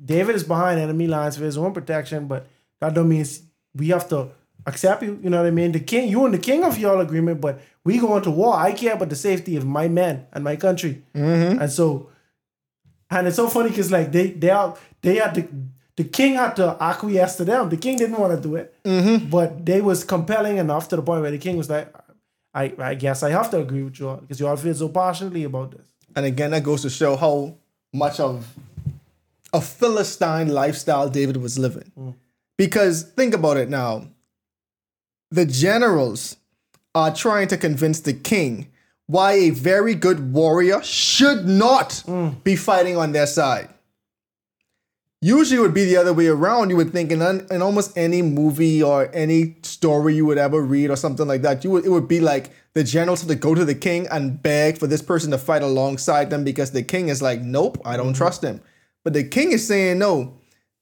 [0.04, 2.48] David is behind enemy lines for his own protection, but
[2.80, 3.26] that don't mean
[3.74, 4.30] we have to
[4.66, 5.20] accept you.
[5.24, 5.72] You know what I mean?
[5.72, 8.56] The king, you and the king of y'all agreement, but we go into war.
[8.56, 11.02] I care about the safety of my men and my country.
[11.16, 11.62] Mm-hmm.
[11.62, 12.10] And so,
[13.10, 15.48] and it's so funny because like they they are they had the
[15.98, 17.70] the king had to acquiesce to them.
[17.70, 19.30] The king didn't want to do it, mm-hmm.
[19.30, 21.94] but they was compelling enough to the point where the king was like,
[22.54, 24.90] I I guess I have to agree with you all because you all feel so
[24.90, 25.88] passionately about this.
[26.16, 27.56] And again, that goes to show how
[27.94, 28.56] much of
[29.54, 31.92] a Philistine lifestyle David was living.
[31.98, 32.16] Mm.
[32.58, 34.08] Because think about it now.
[35.32, 36.38] The generals
[36.94, 38.68] are trying to convince the king
[39.08, 42.04] why a very good warrior should not
[42.44, 43.70] be fighting on their side.
[45.24, 46.70] Usually it would be the other way around.
[46.72, 50.62] You would think in, un- in almost any movie or any story you would ever
[50.62, 53.36] read or something like that, you would, it would be like the generals have to
[53.36, 56.82] go to the king and beg for this person to fight alongside them because the
[56.82, 58.62] king is like, nope, I don't trust him.
[59.04, 60.34] But the king is saying, no,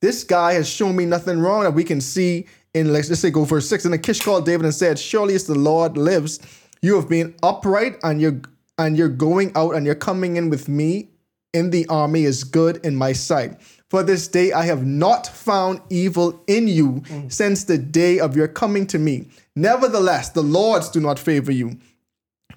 [0.01, 2.47] this guy has shown me nothing wrong that we can see
[2.79, 3.85] in, let's just say, go verse six.
[3.85, 6.39] And the Kish called David and said, surely as the Lord lives,
[6.81, 8.41] you have been upright and you're,
[8.77, 11.09] and you're going out and you're coming in with me
[11.53, 13.61] in the army is good in my sight.
[13.89, 18.47] For this day I have not found evil in you since the day of your
[18.47, 19.27] coming to me.
[19.55, 21.79] Nevertheless, the Lords do not favor you.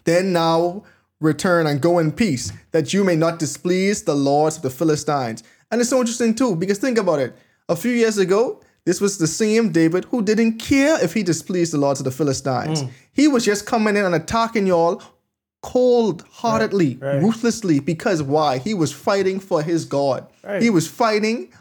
[0.05, 0.85] Then now
[1.21, 5.45] return and go in peace, that you may not displease the lords of the Philistines.
[5.71, 7.35] And it's so interesting too, because think about it.
[7.69, 11.73] A few years ago, this was the same David who didn't care if he displeased
[11.73, 12.83] the lords of the Philistines.
[12.83, 12.91] Mm.
[13.13, 15.03] He was just coming in and attacking y'all
[15.63, 17.23] cold heartedly, Right, right.
[17.23, 18.59] ruthlessly, because why?
[18.59, 20.27] He was fighting for his God.
[20.43, 20.61] Right.
[20.61, 21.53] He was fighting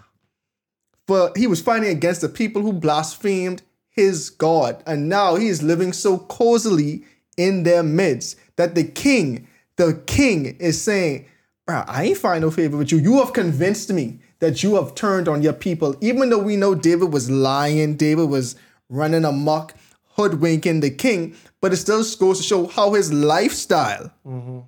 [1.08, 4.82] for he was fighting against the people who blasphemed his God.
[4.88, 7.04] And now he is living so cozily
[7.38, 11.26] in their midst that the king, the king is saying,
[11.68, 12.98] "Bruh, I ain't find no favor with you.
[12.98, 15.96] You have convinced me that you have turned on your people.
[16.02, 18.56] Even though we know David was lying, David was
[18.90, 19.74] running amok,
[20.18, 24.60] hoodwinking the king, but it still goes to show how his lifestyle, mm-hmm.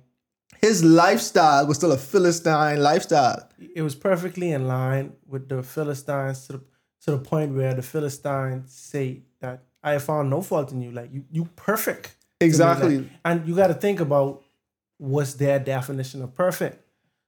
[0.62, 3.48] his lifestyle was still a Philistine lifestyle.
[3.74, 6.64] it was perfectly in line with the Philistines to the
[7.04, 10.90] to the point where the Philistines say that I have found no fault in you.
[10.90, 12.16] Like you, you perfect.
[12.40, 12.98] Exactly.
[12.98, 14.42] Like, and you got to think about
[14.96, 16.83] what's their definition of perfect.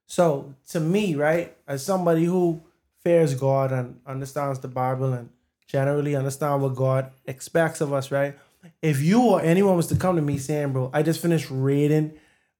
[0.07, 2.61] So to me, right, as somebody who
[3.03, 5.29] fears God and understands the Bible and
[5.67, 8.35] generally understand what God expects of us, right?
[8.81, 12.13] If you or anyone was to come to me saying, bro, I just finished raiding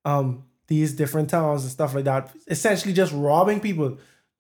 [0.05, 3.97] um these different towns and stuff like that, essentially just robbing people,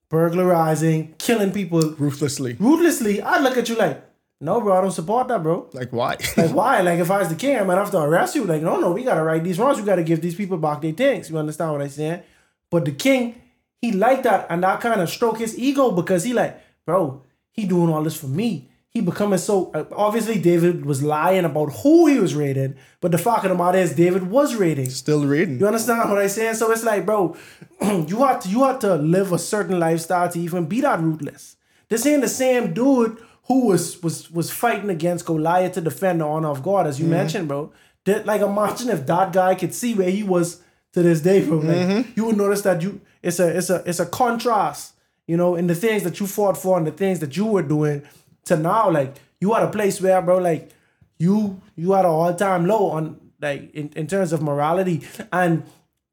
[0.09, 2.53] burglarizing, killing people Ruthlessly.
[2.59, 4.03] ruthlessly, I'd look at you like,
[4.41, 5.69] no, bro, I don't support that, bro.
[5.73, 6.17] Like why?
[6.37, 6.81] Like, why?
[6.81, 8.43] Like, if I was the king, I might have to arrest you.
[8.43, 9.79] Like, no, no, we gotta right these wrongs.
[9.79, 11.29] We gotta give these people back their things.
[11.29, 12.21] You understand what I'm saying?
[12.69, 13.41] But the king,
[13.81, 17.65] he liked that, and that kind of stroke his ego because he like, bro, he
[17.65, 18.69] doing all this for me.
[18.89, 23.19] He becoming so uh, obviously David was lying about who he was raiding, but the
[23.19, 24.89] fact of the matter is David was raiding.
[24.89, 25.59] Still reading.
[25.59, 26.55] You understand what I'm saying?
[26.55, 27.37] So it's like, bro,
[27.81, 31.57] you have to you have to live a certain lifestyle to even be that ruthless.
[31.89, 36.25] This ain't the same dude who was was was fighting against Goliath to defend the
[36.25, 37.71] honor of God, as you mentioned, bro.
[38.05, 40.63] That like imagine if that guy could see where he was
[40.97, 41.59] to this day, bro.
[41.59, 42.11] Like mm-hmm.
[42.15, 44.95] you would notice that you it's a it's a it's a contrast,
[45.27, 47.61] you know, in the things that you fought for and the things that you were
[47.61, 48.01] doing
[48.45, 48.89] to now.
[48.89, 50.71] Like you at a place where, bro, like
[51.19, 55.63] you you at an all time low on like in, in terms of morality and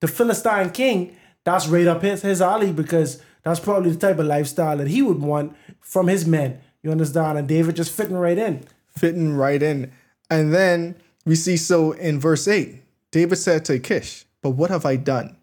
[0.01, 4.27] the Philistine king that's right up his his alley because that's probably the type of
[4.27, 6.61] lifestyle that he would want from his men.
[6.83, 7.39] You understand?
[7.39, 8.65] And David just fitting right in.
[8.95, 9.93] fitting right in.
[10.31, 14.85] And then we see so in verse 8, David said to Achish, But what have
[14.85, 15.39] I done?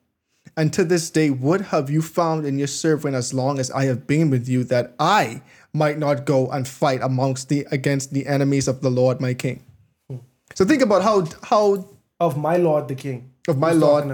[0.56, 3.86] And to this day, what have you found in your servant as long as I
[3.86, 5.42] have been with you, that I
[5.74, 9.64] might not go and fight amongst the against the enemies of the Lord my king?
[10.08, 10.18] Hmm.
[10.54, 11.88] So think about how how
[12.20, 13.32] Of my lord the king.
[13.48, 14.06] of my Lord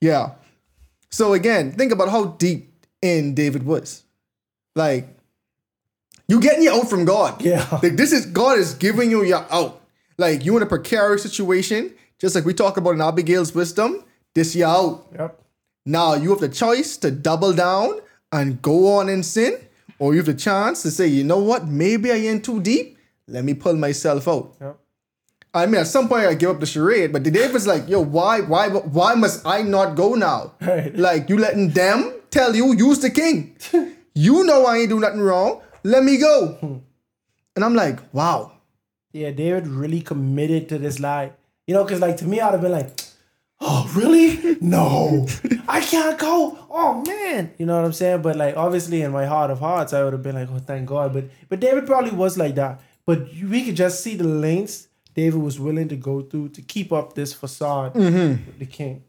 [0.00, 0.34] yeah.
[1.10, 2.70] So again, think about how deep
[3.02, 4.04] in David was.
[4.76, 5.08] Like,
[6.28, 7.42] you getting your out from God.
[7.42, 7.66] Yeah.
[7.82, 9.82] Like this is God is giving you your out.
[10.18, 14.54] Like you in a precarious situation, just like we talk about in Abigail's wisdom, this
[14.54, 15.06] year out.
[15.18, 15.40] Yep.
[15.86, 18.00] Now you have the choice to double down
[18.32, 19.58] and go on in sin,
[19.98, 22.98] or you have the chance to say, you know what, maybe I in too deep.
[23.26, 24.54] Let me pull myself out.
[24.60, 24.78] Yep.
[25.52, 28.00] I mean, at some point I give up the charade, but the David's like, yo,
[28.00, 30.52] why, why, why must I not go now?
[30.60, 30.94] Right.
[30.94, 33.56] Like you letting them tell you, use the king.
[34.14, 35.62] you know I ain't do nothing wrong.
[35.82, 36.52] Let me go.
[36.60, 36.76] Hmm.
[37.56, 38.52] And I'm like, wow.
[39.12, 41.32] Yeah, David really committed to this lie.
[41.66, 42.99] You know, because like to me, I'd have been like,
[43.60, 44.56] oh, really?
[44.60, 45.26] No,
[45.68, 46.58] I can't go.
[46.70, 47.52] Oh man.
[47.58, 48.22] You know what I'm saying?
[48.22, 50.86] But like obviously in my heart of hearts, I would have been like, oh thank
[50.86, 51.12] God.
[51.12, 52.80] But but David probably was like that.
[53.06, 56.92] But we could just see the lengths David was willing to go through to keep
[56.92, 58.46] up this facade mm-hmm.
[58.46, 59.02] with the king.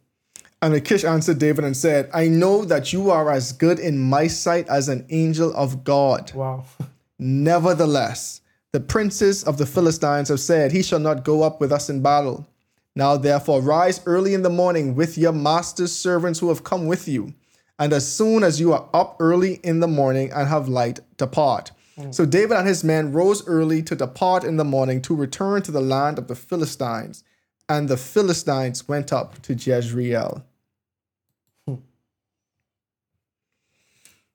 [0.61, 4.27] And Achish answered David and said, I know that you are as good in my
[4.27, 6.31] sight as an angel of God.
[6.33, 6.65] Wow.
[7.17, 11.89] Nevertheless, the princes of the Philistines have said, He shall not go up with us
[11.89, 12.47] in battle.
[12.95, 17.07] Now therefore rise early in the morning with your master's servants who have come with
[17.07, 17.33] you.
[17.79, 21.71] And as soon as you are up early in the morning and have light, depart.
[21.97, 22.13] Mm.
[22.13, 25.71] So David and his men rose early to depart in the morning to return to
[25.71, 27.23] the land of the Philistines.
[27.67, 30.43] And the Philistines went up to Jezreel.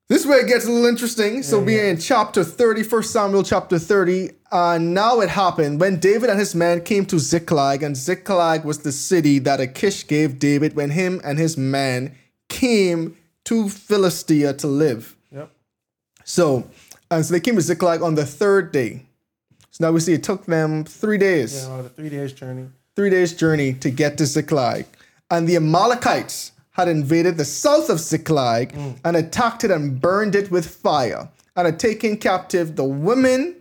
[0.09, 1.43] This way it gets a little interesting.
[1.43, 4.31] So we're in chapter 30, 1 Samuel chapter 30.
[4.53, 8.79] Uh, now it happened when David and his men came to Ziklag, and Ziklag was
[8.79, 12.15] the city that Achish gave David when him and his men
[12.49, 13.17] came
[13.47, 15.17] to Philistia to live.
[15.33, 15.51] Yep.
[16.25, 16.71] So,
[17.11, 19.03] and so they came to Ziklag on the third day.
[19.73, 22.69] So now we see it took them three days Yeah, the three days journey.
[22.95, 24.87] three days journey to get to Ziklag.
[25.33, 28.99] And the Amalekites had invaded the south of Ziklag mm.
[29.03, 33.57] and attacked it and burned it with fire and had taken captive the women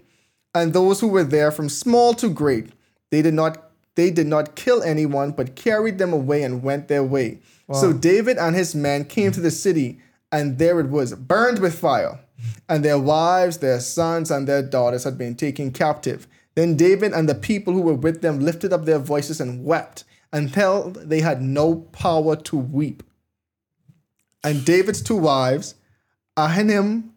[0.53, 2.71] and those who were there from small to great.
[3.11, 7.05] They did not they did not kill anyone but carried them away and went their
[7.05, 7.39] way.
[7.71, 9.99] So David and his men came to the city
[10.29, 12.19] and there it was burned with fire
[12.67, 16.27] and their wives, their sons, and their daughters had been taken captive.
[16.55, 20.03] Then David and the people who were with them lifted up their voices and wept
[20.35, 23.03] until they had no power to weep.
[24.45, 25.73] And David's two wives,
[26.37, 27.09] Ahinim,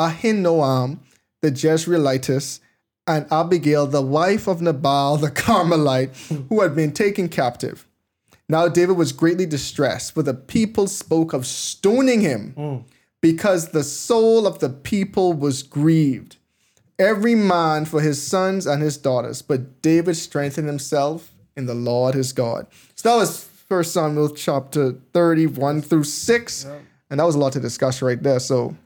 [0.00, 0.98] Ahinoam,
[1.42, 2.60] the Jezreelitess,
[3.06, 6.16] and Abigail, the wife of Nabal the Carmelite,
[6.48, 7.86] who had been taken captive.
[8.48, 12.84] Now David was greatly distressed, for the people spoke of stoning him mm.
[13.20, 16.36] because the soul of the people was grieved,
[16.98, 19.42] every man for his sons and his daughters.
[19.42, 22.66] But David strengthened himself in the Lord his God.
[22.94, 26.66] So that was First Samuel chapter 31 through 6.
[27.10, 28.40] And that was a lot to discuss right there.
[28.40, 28.76] So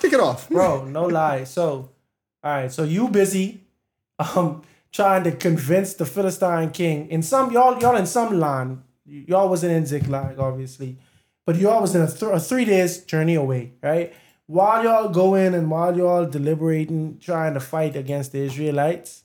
[0.00, 0.48] kick it off.
[0.50, 1.88] bro no lie so
[2.42, 3.60] all right so you busy
[4.18, 4.60] um
[4.92, 9.72] trying to convince the philistine king in some y'all y'all in some land y'all wasn't
[9.72, 10.98] in ziklag obviously
[11.46, 14.12] but y'all was in a, th- a three days journey away right
[14.46, 19.24] while y'all go in and while y'all deliberating, trying to fight against the Israelites,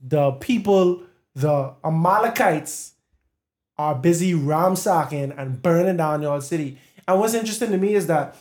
[0.00, 1.02] the people,
[1.34, 2.91] the Amalekites,
[3.78, 6.78] are busy ransacking and burning down your city.
[7.08, 8.36] And what's interesting to me is that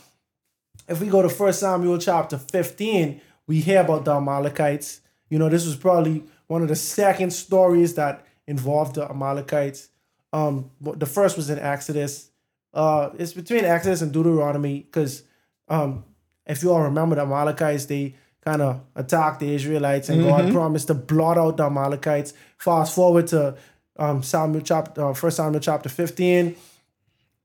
[0.88, 5.02] if we go to First Samuel chapter 15, we hear about the Amalekites.
[5.30, 9.90] You know, this was probably one of the second stories that involved the Amalekites.
[10.34, 12.30] Um, the first was in Exodus.
[12.74, 15.24] Uh, it's between Exodus and Deuteronomy because
[15.68, 16.04] um,
[16.46, 20.88] if you all remember the Amalekites, they kind of attacked the Israelites, and God promised
[20.88, 22.34] to blot out the Amalekites.
[22.58, 23.56] Fast forward to
[23.98, 26.56] um, Samuel chapter, uh, First Samuel chapter fifteen.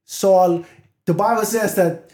[0.05, 0.65] Saul,
[1.05, 2.11] the Bible says that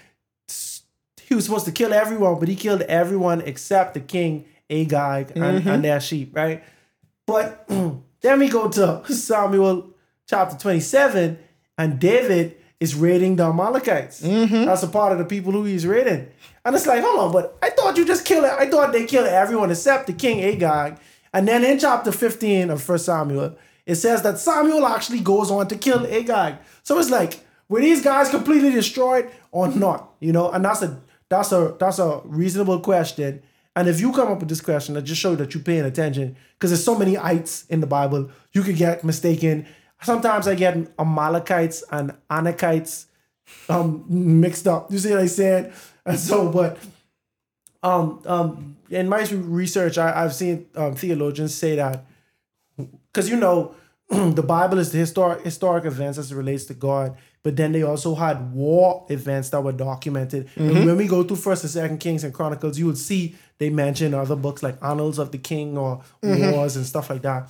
[1.20, 5.44] he was supposed to kill everyone, but he killed everyone except the king Agag and,
[5.66, 6.64] and their sheep, right?
[7.26, 7.66] But
[8.20, 9.90] then we go to Samuel
[10.26, 11.38] chapter 27,
[11.78, 14.20] and David is raiding the Amalekites.
[14.66, 16.28] That's a part of the people who he's raiding.
[16.64, 18.52] And it's like, hold on, but I thought you just killed it.
[18.52, 20.98] I thought they killed everyone except the king Agag.
[21.32, 23.56] And then in chapter 15 of First Samuel,
[23.86, 26.56] it says that Samuel actually goes on to kill Agag.
[26.82, 30.12] So it's like, were these guys completely destroyed or not?
[30.20, 33.42] You know, and that's a that's a that's a reasonable question.
[33.74, 36.36] And if you come up with this question, that just show that you're paying attention,
[36.54, 39.66] because there's so many ites in the Bible, you could get mistaken.
[40.02, 43.06] Sometimes I get Amalekites and Anakites
[43.68, 44.92] um mixed up.
[44.92, 45.72] You see what I'm saying?
[46.04, 46.78] And so, but
[47.84, 52.04] um um in my research, I, I've seen um, theologians say that
[53.12, 53.74] because you know
[54.08, 57.82] the Bible is the historic historic events as it relates to God, but then they
[57.82, 60.48] also had war events that were documented.
[60.56, 63.70] And when we go through First and Second Kings and Chronicles, you would see they
[63.70, 67.48] mention other books like Annals of the King or Wars and stuff like that.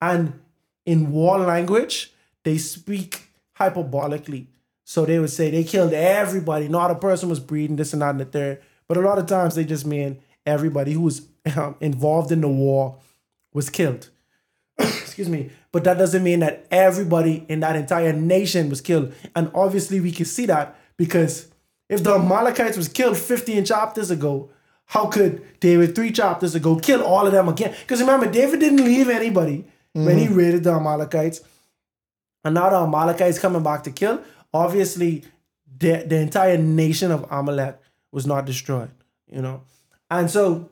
[0.00, 0.40] And
[0.84, 2.12] in war language,
[2.44, 4.46] they speak hyperbolically.
[4.84, 6.68] So they would say they killed everybody.
[6.68, 8.62] Not a person was breeding this and that and the third.
[8.88, 12.48] But a lot of times they just mean everybody who was um, involved in the
[12.48, 12.98] war
[13.54, 14.10] was killed.
[15.12, 15.50] Excuse me.
[15.72, 19.12] But that doesn't mean that everybody in that entire nation was killed.
[19.36, 21.48] And obviously we can see that because
[21.90, 24.48] if the Amalekites was killed 15 chapters ago,
[24.86, 27.74] how could David three chapters ago kill all of them again?
[27.82, 30.34] Because remember, David didn't leave anybody when he mm-hmm.
[30.34, 31.42] raided the Amalekites.
[32.42, 34.22] And now the Amalekites coming back to kill.
[34.54, 35.24] Obviously,
[35.78, 37.78] the, the entire nation of Amalek
[38.12, 38.90] was not destroyed,
[39.30, 39.64] you know.
[40.10, 40.70] And so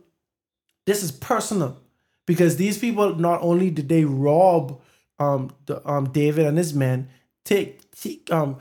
[0.87, 1.79] this is personal
[2.31, 4.81] because these people not only did they rob
[5.19, 7.09] um the um David and his men,
[7.45, 8.59] take, take um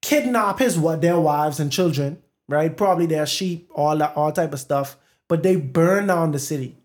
[0.00, 2.74] kidnap his what their wives and children, right?
[2.74, 4.96] Probably their sheep, all that all type of stuff,
[5.28, 6.78] but they burned down the city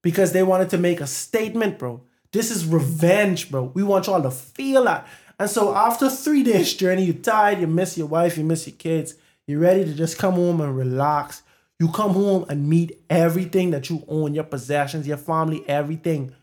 [0.00, 2.00] because they wanted to make a statement, bro.
[2.30, 3.64] This is revenge, bro.
[3.74, 5.08] We want y'all to feel that.
[5.40, 8.76] And so after three days journey, you're tired, you miss your wife, you miss your
[8.76, 9.16] kids,
[9.48, 11.42] you're ready to just come home and relax.
[11.80, 16.34] You come home and meet everything that you own, your possessions, your family, everything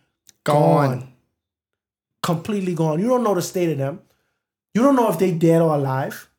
[0.44, 1.14] Gone.
[2.22, 3.00] Completely gone.
[3.00, 4.00] You don't know the state of them.
[4.74, 6.30] You don't know if they dead or alive,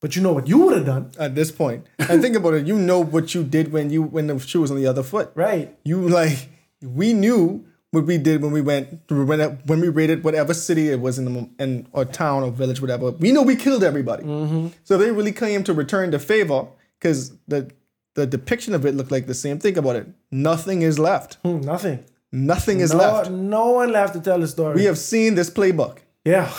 [0.00, 1.12] but you know what you would have done.
[1.18, 1.86] At this point.
[1.98, 4.70] and think about it, you know what you did when you when the shoe was
[4.70, 5.30] on the other foot.
[5.34, 5.76] Right.
[5.84, 6.50] You like
[6.82, 11.00] we knew what we did when we went when when we raided whatever city it
[11.00, 13.12] was in the in or town or village whatever.
[13.12, 14.24] We know we killed everybody.
[14.24, 14.68] Mm-hmm.
[14.84, 16.66] So they really came to return the favor
[16.98, 17.70] because the
[18.18, 19.58] the depiction of it looked like the same.
[19.60, 20.06] Think about it.
[20.30, 21.34] Nothing is left.
[21.44, 22.04] Hmm, nothing.
[22.32, 23.30] Nothing is No, left.
[23.30, 24.74] no one left to tell the story.
[24.74, 26.52] We have seen this playbook yeah.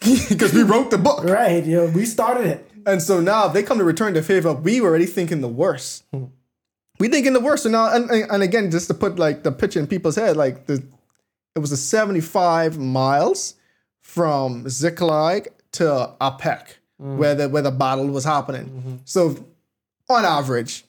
[0.28, 1.24] because we wrote the book.
[1.24, 1.64] right.
[1.64, 1.86] Yeah.
[1.86, 2.70] We started it.
[2.84, 4.52] And so now if they come to return the favor.
[4.52, 6.04] We were already thinking the worst.
[6.12, 6.24] Hmm.
[6.98, 7.62] We thinking the worst.
[7.62, 10.66] So now, and, and again, just to put like the picture in people's head, like
[10.66, 10.82] the
[11.54, 13.54] it was a 75 miles
[14.00, 16.64] from Ziklag to Aphek,
[17.00, 17.18] hmm.
[17.18, 18.66] where the where the battle was happening.
[18.66, 18.94] Mm-hmm.
[19.04, 19.46] So
[20.08, 20.84] on average,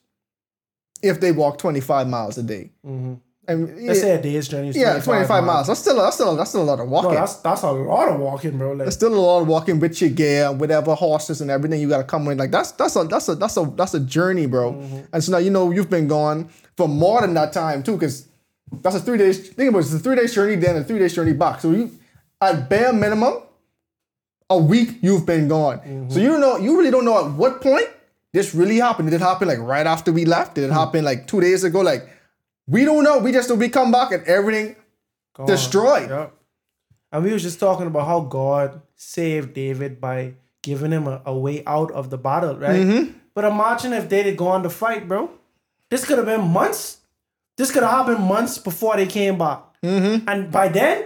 [1.01, 3.15] if they walk 25 miles a day, mm-hmm.
[3.47, 4.69] and Let's say a day's journey.
[4.69, 5.67] is yeah, 25 miles.
[5.67, 7.11] That's still that's still that's still a lot of walking.
[7.11, 8.71] No, that's that's a lot of walking, bro.
[8.71, 11.89] Like, There's still a lot of walking with your gear, whatever horses and everything you
[11.89, 12.39] gotta come with.
[12.39, 14.73] Like that's that's a that's a that's a that's a journey, bro.
[14.73, 14.99] Mm-hmm.
[15.13, 18.27] And so now you know you've been gone for more than that time too, because
[18.71, 19.49] that's a three days.
[19.49, 21.59] Think about it, it's a three days journey, then a three days journey back.
[21.59, 21.91] So you,
[22.41, 23.43] at bare minimum,
[24.49, 25.79] a week you've been gone.
[25.79, 26.09] Mm-hmm.
[26.09, 27.87] So you don't know, you really don't know at what point
[28.33, 29.09] this really happened.
[29.09, 30.55] Did it happen like right after we left?
[30.55, 31.81] Did it happen like two days ago?
[31.81, 32.07] Like
[32.67, 33.19] we don't know.
[33.19, 34.75] We just we come back and everything
[35.45, 36.09] destroyed.
[36.09, 36.33] Yep.
[37.11, 41.35] And we was just talking about how God saved David by giving him a, a
[41.37, 42.81] way out of the battle, right?
[42.81, 43.11] Mm-hmm.
[43.33, 45.31] But imagine if they did go on to fight, bro.
[45.89, 46.97] This could have been months.
[47.57, 49.63] This could have happened months before they came back.
[49.83, 50.29] Mm-hmm.
[50.29, 51.05] And by then,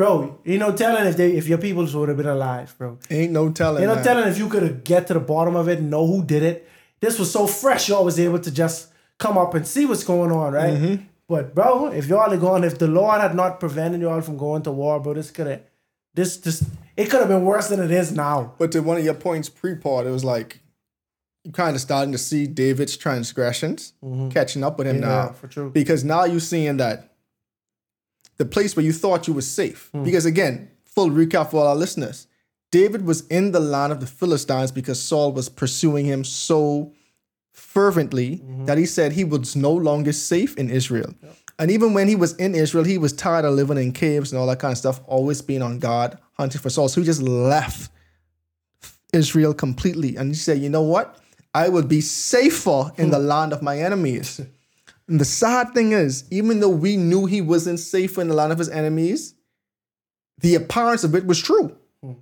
[0.00, 2.98] bro, you know, telling if they if your peoples would have been alive, bro.
[3.10, 3.82] Ain't no telling.
[3.82, 4.04] You know, man.
[4.04, 6.42] telling if you could have get to the bottom of it, and know who did
[6.42, 6.66] it.
[7.00, 8.88] this was so fresh, y'all was able to just
[9.18, 10.72] come up and see what's going on, right?
[10.72, 11.04] Mm-hmm.
[11.28, 14.62] But bro, if y'all are gone, if the Lord had not prevented y'all from going
[14.62, 15.60] to war, bro, this could have,
[16.14, 16.62] this just,
[16.96, 18.54] it could have been worse than it is now.
[18.56, 20.60] But to one of your points pre-part, it was like
[21.44, 23.92] you kind of starting to see David's transgressions
[24.30, 25.28] catching up with him Yeah, now.
[25.28, 25.70] for true.
[25.70, 27.09] Because now you're seeing that
[28.40, 29.90] the place where you thought you were safe.
[29.92, 30.02] Hmm.
[30.02, 32.26] Because again, full recap for all our listeners.
[32.70, 36.94] David was in the land of the Philistines because Saul was pursuing him so
[37.52, 38.64] fervently mm-hmm.
[38.64, 41.14] that he said he was no longer safe in Israel.
[41.58, 44.40] And even when he was in Israel, he was tired of living in caves and
[44.40, 46.88] all that kind of stuff, always being on guard, hunting for Saul.
[46.88, 47.90] So he just left
[49.12, 50.16] Israel completely.
[50.16, 51.18] And he said, you know what?
[51.52, 53.26] I will be safer in the hmm.
[53.26, 54.40] land of my enemies.
[55.10, 58.52] And the sad thing is, even though we knew he wasn't safe in the land
[58.52, 59.34] of his enemies,
[60.38, 61.76] the appearance of it was true.
[62.00, 62.12] Hmm.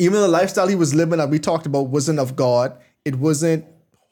[0.00, 3.64] Even the lifestyle he was living that we talked about wasn't of God, it wasn't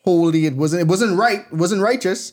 [0.04, 2.32] holy, it wasn't, it wasn't right, it wasn't righteous,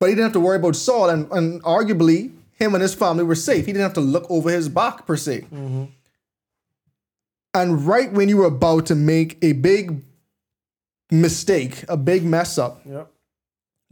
[0.00, 3.22] but he didn't have to worry about Saul, and, and arguably him and his family
[3.22, 3.66] were safe.
[3.66, 5.42] He didn't have to look over his back per se.
[5.42, 5.84] Mm-hmm.
[7.54, 10.02] And right when you were about to make a big
[11.12, 13.12] mistake, a big mess up, Yep.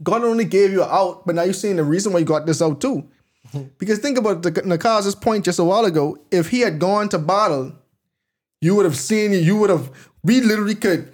[0.03, 2.61] God only gave you out, but now you're seeing the reason why you got this
[2.61, 3.07] out too.
[3.77, 6.17] Because think about the Nakaz's point just a while ago.
[6.31, 7.73] If he had gone to battle,
[8.59, 9.89] you would have seen, you would have,
[10.21, 11.13] we literally could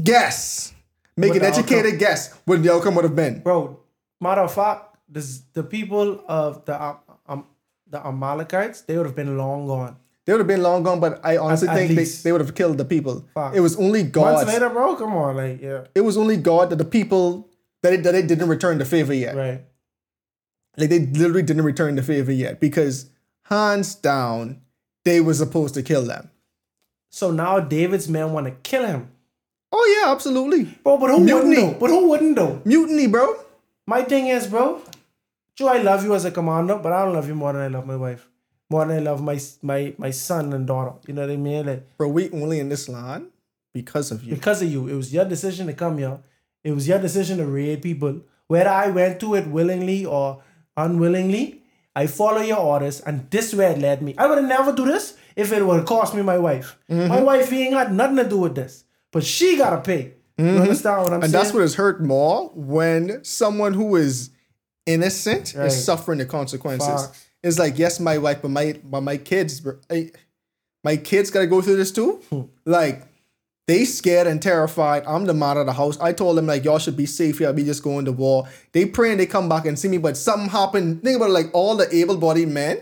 [0.00, 0.72] guess,
[1.16, 3.40] make What an educated guess what the outcome would have been.
[3.40, 3.80] Bro,
[4.20, 6.96] matter of fact, this, the people of the
[7.28, 7.46] um,
[7.88, 9.96] the Amalekites, they would have been long gone.
[10.26, 12.40] They would have been long gone, but I honestly At- at think they, they would
[12.40, 13.24] have killed the people.
[13.32, 13.56] Facts.
[13.56, 14.34] It was only God.
[14.34, 17.48] Months later, bro, come on, like yeah, It was only God that the people
[17.82, 19.36] that it, that it didn't return the favor yet.
[19.36, 19.62] right.
[20.76, 23.08] Like they literally didn't return the favor yet because
[23.44, 24.60] hands down,
[25.04, 26.30] they were supposed to kill them.
[27.10, 29.10] So now David's men want to kill him,
[29.72, 30.64] Oh yeah, absolutely.
[30.82, 30.98] bro.
[30.98, 31.34] But who Mutiny.
[31.34, 31.78] wouldn't though?
[31.80, 32.60] But who wouldn't though?
[32.64, 33.36] Mutiny, bro.
[33.86, 34.82] My thing is, bro,
[35.54, 37.68] Joe, I love you as a commander, but I don't love you more than I
[37.68, 38.28] love my wife,
[38.70, 40.92] more than I love my my my son and daughter.
[41.06, 41.66] You know what I mean?
[41.66, 43.28] Like Bro, we only in this line
[43.72, 44.34] because of you.
[44.34, 46.18] because of you, it was your decision to come here.
[46.64, 48.20] It was your decision to raid people.
[48.48, 50.42] Whether I went to it willingly or
[50.76, 51.62] unwillingly,
[51.94, 54.14] I follow your orders, and this way it led me.
[54.18, 56.76] I would have never do this if it would cost me my wife.
[56.90, 57.08] Mm-hmm.
[57.08, 60.12] My wife ain't got nothing to do with this, but she gotta pay.
[60.38, 61.24] You understand what I'm Mm-hmm.
[61.24, 64.30] And that's what has hurt more when someone who is
[64.84, 65.66] innocent Right.
[65.66, 66.86] is suffering the consequences.
[67.06, 67.25] Facts.
[67.46, 70.10] It's like, yes, my wife, but my but my kids, I-
[70.84, 72.20] my kids gotta go through this too.
[72.30, 72.42] Hmm.
[72.64, 73.02] Like,
[73.66, 75.02] they scared and terrified.
[75.06, 75.98] I'm the man of the house.
[76.00, 77.52] I told them like y'all should be safe here.
[77.52, 78.48] We just going to war.
[78.72, 81.02] They pray and they come back and see me, but something happened.
[81.02, 82.78] Think about it, like all the able-bodied men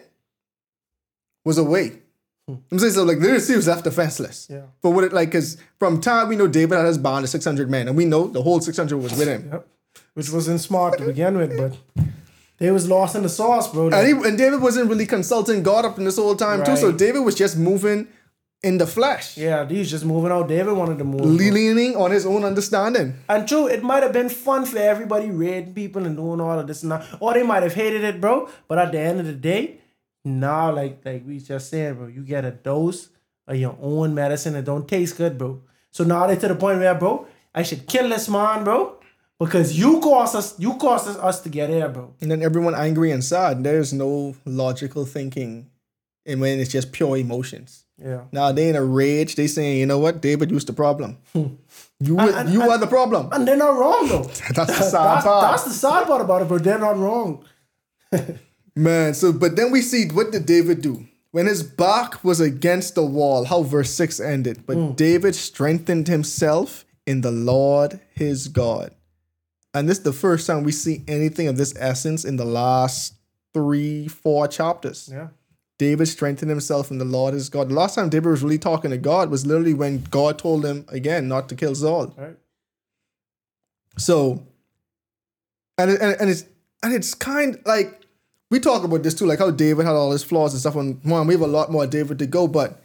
[1.45, 2.01] was away.
[2.49, 4.49] I'm saying so like literally was left defenseless.
[4.51, 4.63] Yeah.
[4.83, 7.71] But what it like because from time we know David had his bond of 600
[7.71, 9.49] men, and we know the whole 600 was with him.
[9.51, 9.69] Yep.
[10.13, 12.05] Which wasn't smart to begin with, but
[12.59, 13.89] they was lost in the sauce, bro.
[13.89, 16.77] And, he, and David wasn't really consulting God up in this whole time too.
[16.77, 18.09] So David was just moving
[18.65, 20.49] in the flesh, yeah, he was just moving out.
[20.49, 21.21] David wanted to move.
[21.21, 23.15] leaning on his own understanding.
[23.29, 26.67] And true, it might have been fun for everybody reading people and doing all of
[26.67, 27.07] this and that.
[27.21, 28.49] Or they might have hated it, bro.
[28.67, 29.81] But at the end of the day,
[30.25, 33.11] now like like we just said, bro, you get a dose
[33.47, 35.61] of your own medicine that don't taste good, bro.
[35.91, 38.97] So now they to the point where, bro, I should kill this man, bro.
[39.45, 42.15] Because you caused us you caused us, us to get here, bro.
[42.21, 43.63] And then everyone angry and sad.
[43.65, 45.71] There's no logical thinking,
[46.27, 47.85] and when it's just pure emotions.
[48.03, 48.23] Yeah.
[48.33, 49.37] Now they in a rage.
[49.37, 51.19] They saying, you know what, David, you's the problem.
[51.33, 51.55] Hmm.
[52.01, 53.29] You were- you are the problem.
[53.33, 54.23] And they're not wrong though.
[54.55, 55.51] That's the sad That's, part.
[55.51, 56.59] that's the sad part about it, bro.
[56.59, 57.45] They're not wrong.
[58.77, 61.07] Man, so but then we see what did David do?
[61.31, 64.65] When his back was against the wall, how verse 6 ended.
[64.67, 64.93] But hmm.
[64.93, 68.95] David strengthened himself in the Lord his God.
[69.75, 73.15] And this is the first time we see anything of this essence in the last
[73.53, 75.11] three, four chapters.
[75.13, 75.29] Yeah.
[75.79, 77.69] David strengthened himself in the Lord his God.
[77.69, 80.85] The last time David was really talking to God was literally when God told him
[80.89, 82.15] again not to kill Saul.
[82.17, 82.37] Right.
[83.99, 84.47] So,
[85.77, 86.45] and it, and, and it's
[86.83, 88.03] and it's kind like
[88.51, 90.77] we talk about this too, like how David had all his flaws and stuff.
[90.77, 92.47] And man, we have a lot more David to go.
[92.47, 92.81] But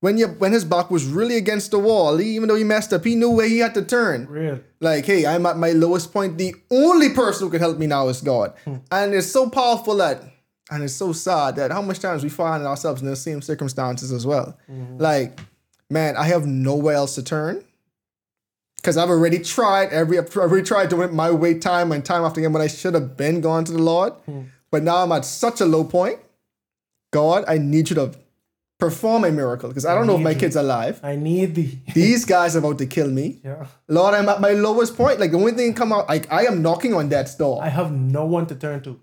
[0.00, 2.92] when you when his back was really against the wall, he, even though he messed
[2.92, 4.26] up, he knew where he had to turn.
[4.26, 4.60] Real.
[4.80, 6.38] Like, hey, I'm at my lowest point.
[6.38, 8.54] The only person who can help me now is God.
[8.64, 8.76] Hmm.
[8.90, 10.22] And it's so powerful that,
[10.70, 14.10] and it's so sad that how much times we find ourselves in the same circumstances
[14.10, 14.56] as well.
[14.70, 14.98] Mm-hmm.
[14.98, 15.38] Like,
[15.90, 17.64] man, I have nowhere else to turn.
[18.76, 22.24] Because I've already tried every, I've already tried doing it my way time and time
[22.24, 24.14] after again when I should have been gone to the Lord.
[24.24, 24.44] Hmm.
[24.70, 26.18] But now I'm at such a low point.
[27.10, 28.12] God, I need you to
[28.80, 30.38] perform a miracle because I don't know if my you.
[30.38, 30.98] kid's alive.
[31.02, 31.76] I need the.
[31.94, 33.40] These guys are about to kill me.
[33.44, 33.66] yeah.
[33.88, 35.20] Lord, I'm at my lowest point.
[35.20, 37.62] Like the only thing come out, like I am knocking on death's door.
[37.62, 38.98] I have no one to turn to.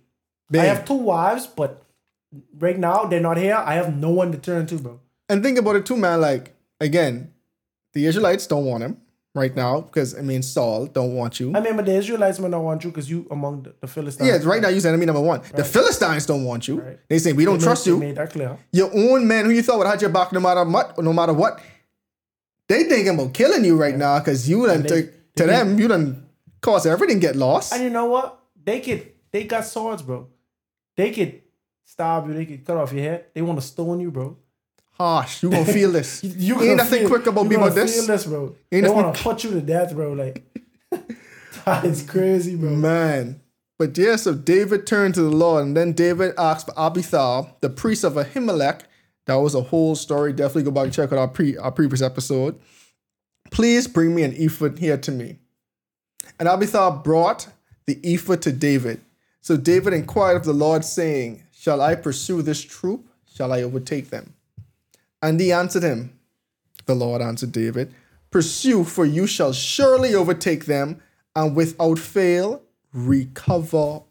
[0.49, 0.61] Babe.
[0.61, 1.83] I have two wives, but
[2.59, 3.55] right now they're not here.
[3.55, 4.99] I have no one to turn to, bro.
[5.29, 6.21] And think about it too, man.
[6.21, 7.33] Like again,
[7.93, 8.97] the Israelites don't want him
[9.37, 11.55] right now because I mean Saul don't want you.
[11.55, 14.27] I mean, but the Israelites might not want you because you among the, the Philistines.
[14.29, 15.41] yeah, right now you're enemy number one.
[15.55, 16.81] The Philistines don't want you.
[16.81, 16.99] Right.
[17.07, 17.99] They say we don't They trust made, you.
[17.99, 18.57] Made that clear.
[18.71, 21.33] Your own men who you thought would have your back no matter what, no matter
[21.33, 21.61] what.
[22.67, 25.79] They thinking about killing you right now because you done they- to, to they- them
[25.79, 26.27] you done
[26.61, 27.73] cause everything get lost.
[27.73, 28.39] And you know what?
[28.65, 29.11] They could.
[29.31, 30.27] They got swords, bro.
[30.95, 31.41] They could
[31.85, 32.33] stab you.
[32.33, 33.25] They could cut off your head.
[33.33, 34.37] They want to stone you, bro.
[34.97, 36.23] Harsh, you gonna feel this.
[36.23, 37.95] You Ain't nothing feel- quick about being about this.
[37.95, 38.55] Feel this, bro.
[38.71, 40.13] Ain't they to put you to death, bro.
[40.13, 40.43] Like
[41.65, 42.71] that is crazy, bro.
[42.71, 43.41] Man.
[43.79, 47.69] But yeah, so David turned to the Lord, and then David asked for Abiathar, the
[47.69, 48.81] priest of Ahimelech.
[49.27, 50.33] That was a whole story.
[50.33, 52.59] Definitely go back and check out our, pre- our previous episode.
[53.51, 55.37] Please bring me an ephod here to me.
[56.39, 57.49] And Abiathar brought
[57.85, 59.01] the ephod to David.
[59.41, 63.07] So David inquired of the Lord, saying, Shall I pursue this troop?
[63.31, 64.33] Shall I overtake them?
[65.21, 66.17] And he answered him,
[66.85, 67.93] The Lord answered David,
[68.31, 71.01] Pursue, for you shall surely overtake them,
[71.35, 72.61] and without fail
[72.93, 74.01] recover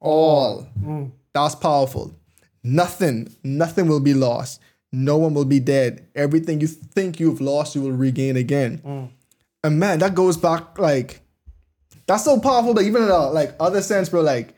[0.00, 0.68] all.
[0.80, 1.12] Mm.
[1.32, 2.14] That's powerful.
[2.62, 4.60] Nothing, nothing will be lost.
[4.92, 6.06] No one will be dead.
[6.14, 8.78] Everything you think you've lost, you will regain again.
[8.78, 9.08] Mm.
[9.64, 11.20] And man, that goes back like
[12.06, 12.74] that's so powerful.
[12.74, 14.54] But even in a like other sense, bro, like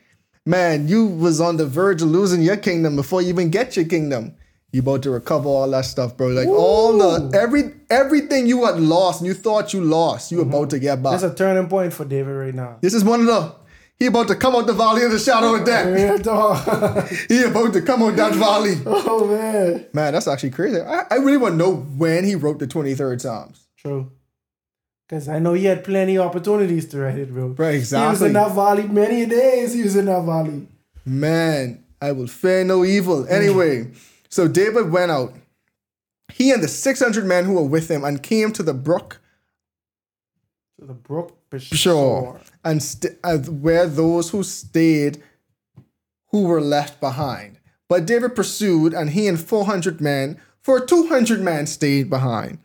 [0.46, 3.86] man, you was on the verge of losing your kingdom before you even get your
[3.86, 4.34] kingdom.
[4.70, 6.28] You about to recover all that stuff, bro.
[6.28, 10.50] Like all the every everything you had lost and you thought you lost, you mm-hmm.
[10.50, 11.12] about to get back.
[11.20, 12.78] That's a turning point for David right now.
[12.82, 13.54] this is one of the
[13.98, 15.88] he about to come out the valley of the shadow of death.
[17.28, 18.76] He about to come out that valley.
[18.86, 19.86] oh man.
[19.92, 20.80] Man, that's actually crazy.
[20.80, 23.66] I, I really want to know when he wrote the 23rd Psalms.
[23.76, 24.12] True.
[25.08, 27.48] Because I know he had plenty of opportunities to write it, bro.
[27.48, 28.26] Right, He was exactly.
[28.28, 29.74] in that valley many days.
[29.74, 30.68] He was in that valley.
[31.04, 33.26] Man, I will fear no evil.
[33.26, 33.90] Anyway,
[34.28, 35.34] so David went out,
[36.32, 39.20] he and the 600 men who were with him, and came to the brook
[40.78, 45.22] To the brook shore, and st- uh, where those who stayed,
[46.30, 47.58] who were left behind.
[47.88, 52.58] But David pursued, and he and 400 men, for 200 men stayed behind,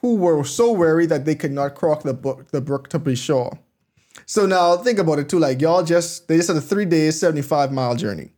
[0.00, 3.14] who were so weary that they could not cross the, brook, the brook to be
[3.14, 3.56] shore.
[4.26, 5.38] So now think about it too.
[5.38, 8.30] Like y'all just they just had a three days, 75 mile journey.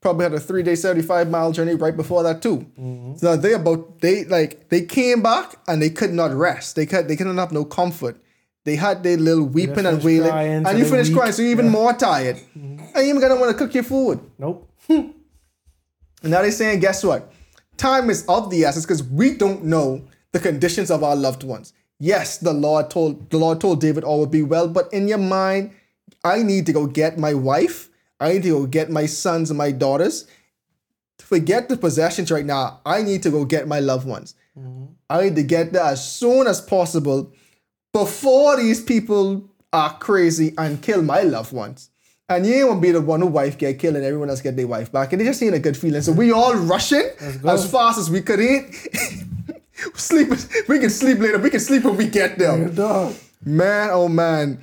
[0.00, 2.66] Probably had a three day, 75 mile journey right before that too.
[3.18, 6.74] So they about they like they came back and they could not rest.
[6.76, 8.16] They could they couldn't have no comfort.
[8.64, 10.30] They had their little weeping and wailing,
[10.66, 11.16] and you weak.
[11.16, 12.38] crying, so you're even more tired.
[12.54, 14.20] And you even gonna want to cook your food.
[14.38, 14.70] Nope.
[16.22, 17.32] And now they're saying, guess what?
[17.76, 21.72] Time is of the essence because we don't know the conditions of our loved ones.
[21.98, 25.18] Yes, the Lord told the Lord told David all would be well, but in your
[25.18, 25.72] mind,
[26.24, 27.88] I need to go get my wife.
[28.20, 30.26] I need to go get my sons and my daughters.
[31.18, 32.80] Forget the possessions right now.
[32.84, 34.34] I need to go get my loved ones.
[35.08, 37.32] I need to get there as soon as possible
[37.92, 41.90] before these people are crazy and kill my loved ones.
[42.28, 44.54] And you ain't to be the one who wife get killed and everyone else get
[44.56, 45.12] their wife back.
[45.12, 46.00] And it just ain't a good feeling.
[46.02, 47.10] So we all rushing
[47.44, 48.72] as fast as we could eat.
[49.94, 50.28] sleep.
[50.68, 51.38] We can sleep later.
[51.38, 52.56] We can sleep when we get there.
[53.44, 54.60] Man, oh man.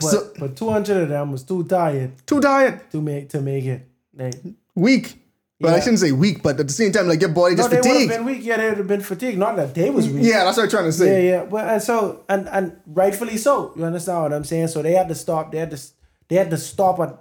[0.00, 2.90] But, so but 200 of them was too tired too tired.
[2.90, 3.88] to make to make it.
[4.14, 4.34] Like,
[4.74, 5.16] Weak.
[5.60, 7.70] But I shouldn't say weak, but at the same time, like your body no, just
[7.70, 8.12] they would have fatigued.
[8.12, 8.44] been weak.
[8.44, 9.38] Yeah, they would have been fatigued.
[9.38, 10.22] Not that they was weak.
[10.22, 11.26] Yeah, that's what I'm trying to say.
[11.26, 11.32] yeah.
[11.32, 11.44] Yeah.
[11.46, 13.72] But and so and and rightfully so.
[13.74, 14.68] You understand what I'm saying?
[14.68, 15.50] So they had to stop.
[15.50, 15.80] They had to
[16.28, 17.18] they had to stop at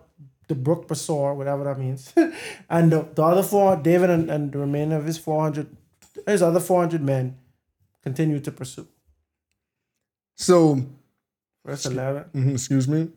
[0.48, 2.14] the Brook Besor, whatever that means.
[2.70, 5.76] and the, the other four, David and, and the remainder of his four hundred,
[6.28, 7.38] his other four hundred men,
[8.04, 8.88] continued to pursue.
[10.36, 10.86] So
[11.68, 12.24] Verse eleven.
[12.34, 13.10] Mhm, excuse me.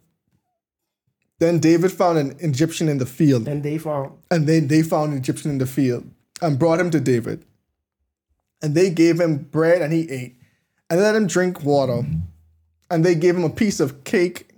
[1.39, 5.13] Then David found an Egyptian in the field, Then they found and then they found
[5.13, 6.05] an Egyptian in the field
[6.43, 7.45] and brought him to David.
[8.61, 10.37] And they gave him bread and he ate,
[10.91, 12.05] and let him drink water.
[12.91, 14.51] And they gave him a piece of cake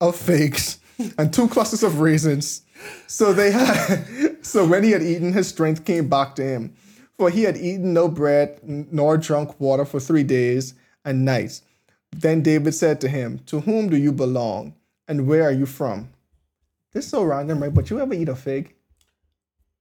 [0.00, 0.78] of figs
[1.18, 2.62] and two clusters of raisins.
[3.06, 6.74] So they had so when he had eaten, his strength came back to him.
[7.18, 11.62] For he had eaten no bread nor drunk water for three days and nights.
[12.16, 14.74] Then David said to him, To whom do you belong?
[15.08, 16.08] And where are you from?
[16.92, 17.72] This is so random, right?
[17.72, 18.74] But you ever eat a fig?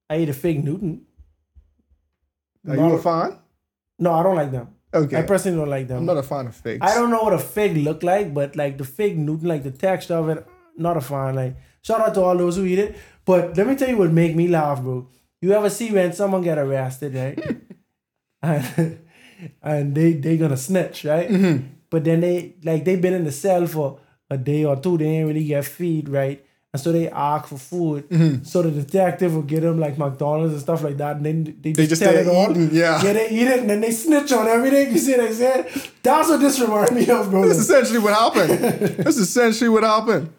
[0.10, 1.06] I ate a fig Newton.
[2.68, 3.40] Are you a fan?
[3.98, 4.70] No, I don't like them.
[4.94, 5.18] Okay.
[5.18, 6.00] I personally don't like them.
[6.00, 6.80] I'm not a fan of figs.
[6.82, 9.72] I don't know what a fig look like, but like the fig Newton, like the
[9.72, 10.46] texture of it,
[10.78, 11.36] not a fan.
[11.36, 12.96] Like shout out to all those who eat it.
[13.26, 15.08] But let me tell you what make me laugh, bro.
[15.42, 17.62] You ever see when someone get arrested, right?
[18.42, 19.00] and
[19.62, 21.30] and they they gonna snitch, right?
[21.30, 21.68] Mm-hmm.
[21.90, 24.98] But then they like they've been in the cell for a day or two.
[24.98, 26.44] They ain't really get feed, right?
[26.74, 28.10] And so they ask for food.
[28.10, 28.44] Mm-hmm.
[28.44, 31.16] So the detective will get them like McDonald's and stuff like that.
[31.16, 32.52] And then they just, just tell it all.
[32.52, 33.02] eating, yeah.
[33.02, 34.92] Yeah, they eat it and then they snitch on everything.
[34.92, 35.66] You see what I'm saying?
[36.04, 37.48] That's what this remind me of, bro.
[37.48, 38.60] That's essentially what happened.
[39.06, 40.34] That's essentially what happened.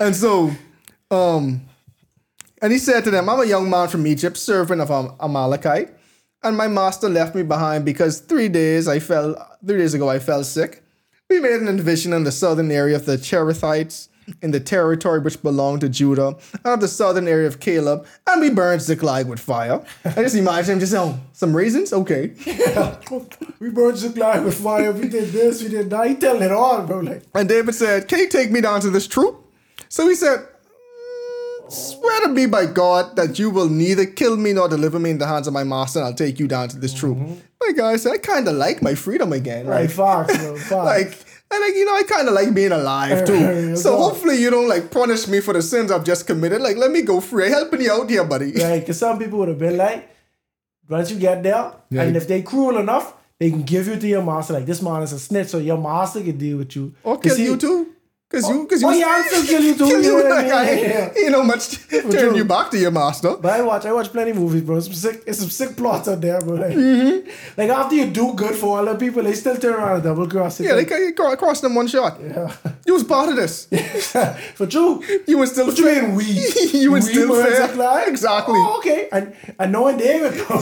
[0.00, 0.50] And so,
[1.12, 1.60] um,
[2.60, 5.90] and he said to them, I'm a young man from Egypt, servant of Am- Amalekite,
[6.42, 9.34] and my master left me behind because three days I fell
[9.66, 10.82] three days ago I fell sick.
[11.28, 14.08] We made an division in the southern area of the Cherethites
[14.42, 18.40] in the territory which belonged to Judah, and of the southern area of Caleb, and
[18.40, 19.84] we burned Ziklag with fire.
[20.04, 21.92] I just imagine him just oh, some raisins?
[21.92, 22.32] Okay.
[22.46, 22.96] Yeah.
[23.60, 24.92] we burned Ziklag with fire.
[24.92, 25.62] We did this.
[25.62, 26.06] We did that.
[26.06, 27.00] He telling it all, bro.
[27.00, 29.36] Like, And David said, Can you take me down to this troop?
[29.88, 30.46] So he said, "Mm,
[31.70, 35.18] Swear to me by God that you will neither kill me nor deliver me in
[35.18, 37.16] the hands of my master, and I'll take you down to this troop.
[37.18, 39.66] My guy said, I kind of like my freedom again.
[39.66, 39.90] right, Right?
[39.90, 40.56] Fox, bro.
[40.70, 40.70] Fox.
[40.84, 43.76] Like, and like, you know, I kind of like being alive too.
[43.76, 46.60] So hopefully you don't like punish me for the sins I've just committed.
[46.62, 47.46] Like, let me go free.
[47.46, 48.52] I'm helping you out here, buddy.
[48.52, 50.08] Right, because some people would have been like,
[50.88, 52.02] once you get there, Yeah.
[52.02, 54.52] and if they cruel enough, they can give you to your master.
[54.54, 56.94] Like this man is a snitch, so your master can deal with you.
[57.04, 57.94] Or kill he- you too.
[58.30, 60.22] Cause you, cause you, oh, yeah, I'll still kill you too, you you.
[60.22, 60.84] know Like, I mean?
[60.84, 62.36] ain't, ain't no much turn true.
[62.36, 63.34] you back to your master.
[63.36, 64.78] But I watch, I watch plenty of movies, bro.
[64.78, 66.54] Some sick, it's some sick plots out there, bro.
[66.54, 67.28] Like, Mm-hmm.
[67.60, 70.60] like after you do good for other people, they still turn around and double cross
[70.60, 70.66] it.
[70.66, 72.20] Yeah, they can cross them one shot.
[72.20, 72.54] Yeah,
[72.86, 73.66] you was part of this.
[74.54, 75.02] for true.
[75.26, 76.24] You were still What you mean we?
[76.72, 77.66] you were still fair.
[77.66, 78.06] Ziklag?
[78.06, 78.54] Exactly.
[78.56, 79.08] Oh, okay.
[79.10, 80.56] And and knowing David, bro.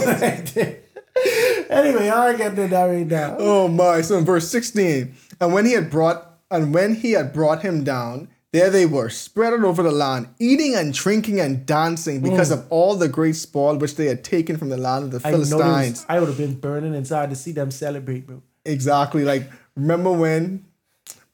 [1.69, 3.35] anyway, I get to that right now.
[3.39, 4.01] Oh my!
[4.01, 7.83] So in verse sixteen, and when he had brought and when he had brought him
[7.83, 12.49] down, there they were, spread out over the land, eating and drinking and dancing because
[12.49, 15.25] of all the great spoil which they had taken from the land of the Mm.
[15.25, 16.05] I Philistines.
[16.09, 18.41] I would have been burning inside to see them celebrate, bro.
[18.65, 19.23] Exactly.
[19.23, 19.43] Like
[19.75, 20.65] remember when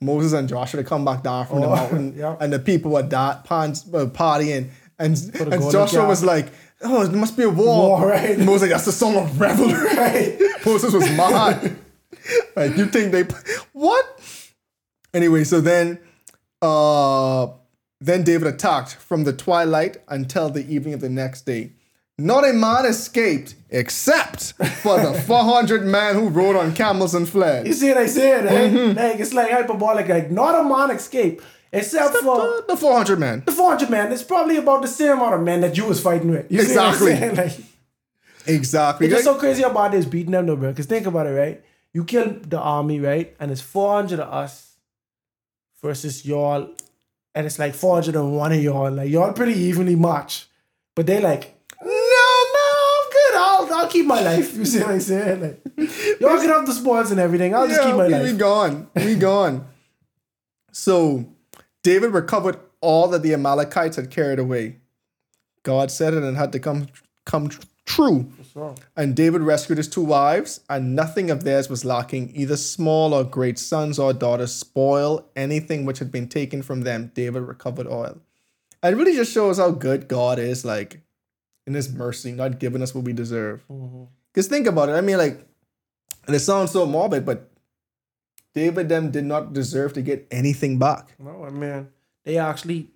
[0.02, 2.36] Moses and Joshua had come back down from the Oh, mountain, yeah.
[2.42, 6.48] and the people were da- pans- uh, partying, and, the and Joshua was like,
[6.82, 8.38] "Oh, it must be a war." War, right?
[8.50, 9.74] Moses, like, that's the song of revelry.
[9.96, 10.38] Right.
[10.66, 11.78] Moses was mad.
[12.56, 13.24] like you think they
[13.74, 14.15] what?
[15.16, 15.98] Anyway, so then
[16.62, 17.48] uh
[18.02, 21.72] then David attacked from the twilight until the evening of the next day.
[22.18, 24.54] Not a man escaped except
[24.84, 27.66] for the 400 men who rode on camels and fled.
[27.68, 28.46] You see what I said?
[28.46, 28.72] Right?
[28.72, 28.98] Mm-hmm.
[28.98, 30.08] Like it's like hyperbolic.
[30.10, 31.44] Like not a man escaped
[31.74, 33.44] except for Uh, the 400 men.
[33.46, 34.12] the 400 men.
[34.12, 36.46] It's probably about the same amount of men that you was fighting with.
[36.52, 37.14] You Exactly.
[37.42, 37.58] Like,
[38.48, 39.08] Exactly.
[39.08, 40.70] it's just Like, so crazy about this beating them though, bro.
[40.70, 41.64] Because think about it, right?
[41.94, 43.36] You kill the army, right?
[43.40, 44.75] And it's 400 of us
[45.82, 46.70] versus y'all,
[47.34, 48.92] and it's like 401 of y'all.
[48.92, 50.48] Like y'all pretty evenly matched,
[50.96, 51.52] but they like.
[51.82, 53.36] No, no, I'm good.
[53.36, 54.56] I'll, I'll keep my life.
[54.58, 55.42] You see what I'm saying?
[55.42, 55.62] Like,
[56.20, 57.54] y'all can have the spoils and everything.
[57.54, 58.24] I'll just yeah, keep my we, life.
[58.24, 58.88] we gone.
[58.96, 59.68] We gone.
[60.72, 61.26] So
[61.84, 64.78] David recovered all that the Amalekites had carried away.
[65.64, 66.88] God said it and had to come
[67.26, 67.50] come
[67.86, 68.32] true.
[68.96, 73.24] And David rescued his two wives, and nothing of theirs was lacking, either small or
[73.24, 77.12] great, sons or daughters, spoil, anything which had been taken from them.
[77.14, 78.18] David recovered all.
[78.84, 81.02] And it really just shows how good God is, like
[81.66, 83.64] in His mercy, not giving us what we deserve.
[83.70, 84.04] Mm-hmm.
[84.32, 84.94] Because think about it.
[84.94, 85.46] I mean, like,
[86.28, 87.50] and it sounds so morbid, but
[88.54, 91.14] David them did not deserve to get anything back.
[91.20, 91.90] No, man.
[92.24, 92.90] They actually,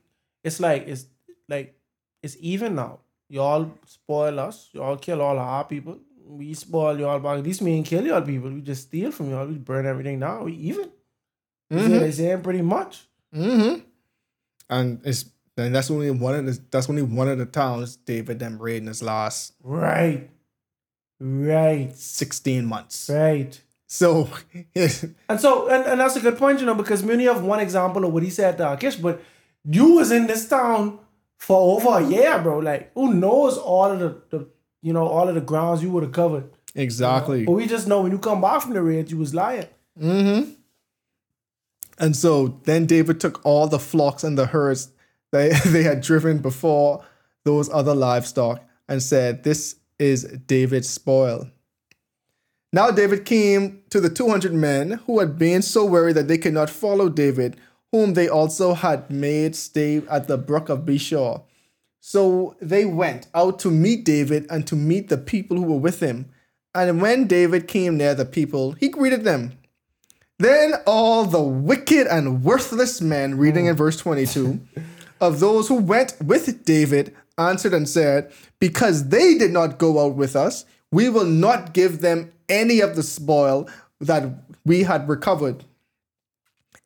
[0.43, 1.05] it's like it's
[1.47, 1.75] like
[2.23, 2.99] it's even now.
[3.29, 4.69] Y'all spoil us.
[4.73, 5.97] Y'all kill all our people.
[6.25, 7.37] We spoil y'all back.
[7.37, 8.49] At least we ain't kill y'all people.
[8.49, 9.47] We just steal from y'all.
[9.47, 10.45] We burn everything down.
[10.45, 10.89] We even.
[11.69, 12.41] You see what I'm saying?
[12.41, 13.05] Pretty much.
[13.33, 13.81] Mm-hmm.
[14.69, 15.25] And it's
[15.57, 18.83] and that's only one of the that's only one of the towns David them raided
[18.83, 20.29] in his last Right.
[21.19, 21.95] Right.
[21.95, 23.09] sixteen months.
[23.09, 23.59] Right.
[23.87, 24.29] So
[24.75, 27.59] And so, and, and that's a good point, you know, because we only have one
[27.59, 29.21] example of what he said to Achish, but
[29.65, 30.99] you was in this town
[31.39, 32.59] for over a year, bro.
[32.59, 34.47] Like, who knows all of the, the
[34.81, 36.49] you know, all of the grounds you would have covered.
[36.75, 37.45] exactly.
[37.45, 39.67] But we just know when you come back from the raid, you was lying.
[39.99, 40.51] Mm-hmm.
[41.97, 44.89] And so then David took all the flocks and the herds
[45.31, 47.03] they, they had driven before
[47.43, 51.49] those other livestock and said, This is David's spoil.
[52.71, 56.53] Now David came to the 200 men who had been so weary that they could
[56.53, 57.59] not follow David,
[57.91, 61.43] whom they also had made stay at the brook of Besor.
[61.99, 65.99] So they went out to meet David and to meet the people who were with
[65.99, 66.29] him.
[66.73, 69.53] And when David came near the people, he greeted them.
[70.37, 74.59] Then all the wicked and worthless men, reading in verse 22,
[75.21, 80.15] of those who went with David answered and said, Because they did not go out
[80.15, 83.67] with us, we will not give them any of the spoil
[83.99, 84.29] that
[84.65, 85.65] we had recovered,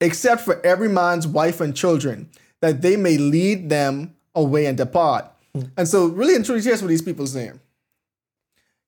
[0.04, 2.30] except for every man's wife and children,
[2.62, 5.26] that they may lead them away and depart.
[5.56, 5.62] Hmm.
[5.78, 7.60] And so, really and truly, here's what these people saying.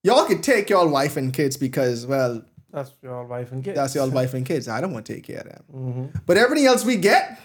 [0.03, 3.75] Y'all could take your wife and kids because, well, That's your wife and kids.
[3.75, 4.67] that's your wife and kids.
[4.67, 5.63] I don't want to take care of them.
[5.73, 6.17] Mm-hmm.
[6.27, 7.39] But everything else we get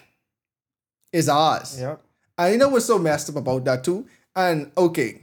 [1.13, 1.81] is ours.
[1.81, 2.03] Yep.
[2.37, 4.07] And you know what's so messed up about that too?
[4.37, 5.23] And okay,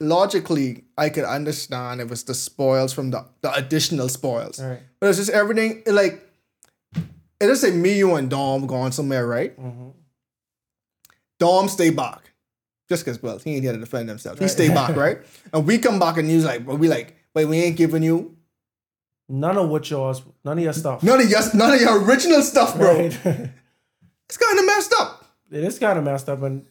[0.00, 4.60] logically, I could understand it was the spoils from the, the additional spoils.
[4.62, 4.80] Right.
[5.00, 6.26] But it's just everything like
[7.42, 9.52] it just say me, you, and Dom going somewhere, right?
[11.38, 12.30] Dom stay back.
[12.88, 14.38] Just because, well, he ain't here to defend himself.
[14.38, 15.18] He stay back, right?
[15.52, 18.36] And we come back and he's like, but we like, wait, we ain't giving you
[19.28, 21.02] None of what yours, none of your stuff.
[21.02, 22.98] none of your none of your original stuff, bro.
[22.98, 23.18] Right?
[24.28, 25.24] It's kind of messed up.
[25.50, 26.64] it is kind of messed up, and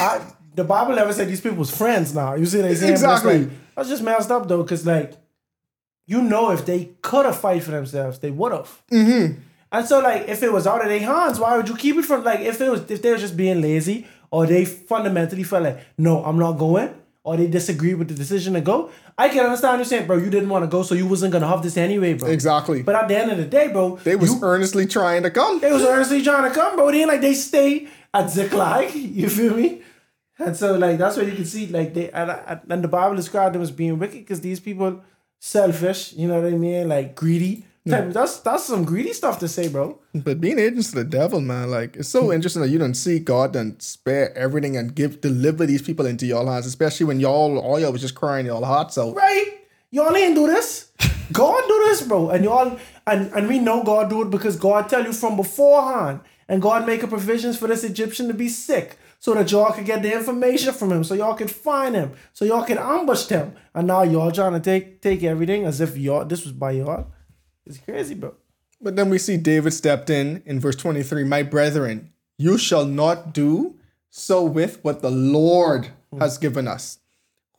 [0.00, 0.20] I,
[0.54, 2.14] the Bible never said these people's friends.
[2.14, 3.38] Now you see, they saying Exactly.
[3.40, 5.14] Like, that's just messed up though, because like,
[6.06, 8.82] you know, if they could have fight for themselves, they would have.
[8.92, 9.40] Mm-hmm.
[9.72, 12.04] And so, like, if it was out of their hands, why would you keep it
[12.04, 12.22] from?
[12.24, 15.80] Like, if it was, if they were just being lazy, or they fundamentally felt like,
[15.98, 16.94] no, I'm not going,
[17.24, 20.28] or they disagree with the decision to go, I can understand you saying, bro, you
[20.30, 22.28] didn't want to go, so you wasn't gonna have this anyway, bro.
[22.28, 22.82] Exactly.
[22.82, 25.60] But at the end of the day, bro, They was you- earnestly trying to come.
[25.60, 26.90] they was earnestly trying to come, bro.
[26.90, 28.94] They like they stay at Ziklag.
[28.94, 29.82] You feel me?
[30.38, 32.30] And so like that's where you can see like they and,
[32.68, 35.02] and the Bible described them as being wicked because these people
[35.38, 36.12] selfish.
[36.14, 36.88] You know what I mean?
[36.88, 37.64] Like greedy.
[37.84, 39.98] That's that's some greedy stuff to say, bro.
[40.14, 42.32] But being agents of the devil, man, like it's so hmm.
[42.32, 46.26] interesting that you don't see God and spare everything and give deliver these people into
[46.26, 49.16] your hands, especially when y'all all y'all was just crying y'all hearts out.
[49.16, 49.58] Right?
[49.90, 50.92] Y'all ain't do this.
[51.32, 52.30] God do this, bro.
[52.30, 56.20] And y'all and and we know God do it because God tell you from beforehand.
[56.48, 58.98] And God make a provisions for this Egyptian to be sick.
[59.20, 61.04] So that y'all could get the information from him.
[61.04, 62.12] So y'all could find him.
[62.32, 63.54] So y'all could ambush him.
[63.72, 67.11] And now y'all trying to take take everything as if y'all this was by y'all.
[67.66, 68.34] It's crazy, bro.
[68.80, 73.32] But then we see David stepped in in verse 23 My brethren, you shall not
[73.32, 73.76] do
[74.10, 75.88] so with what the Lord
[76.18, 76.98] has given us,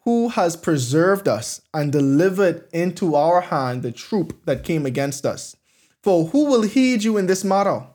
[0.03, 5.55] who has preserved us and delivered into our hand the troop that came against us.
[6.01, 7.87] For who will heed you in this matter?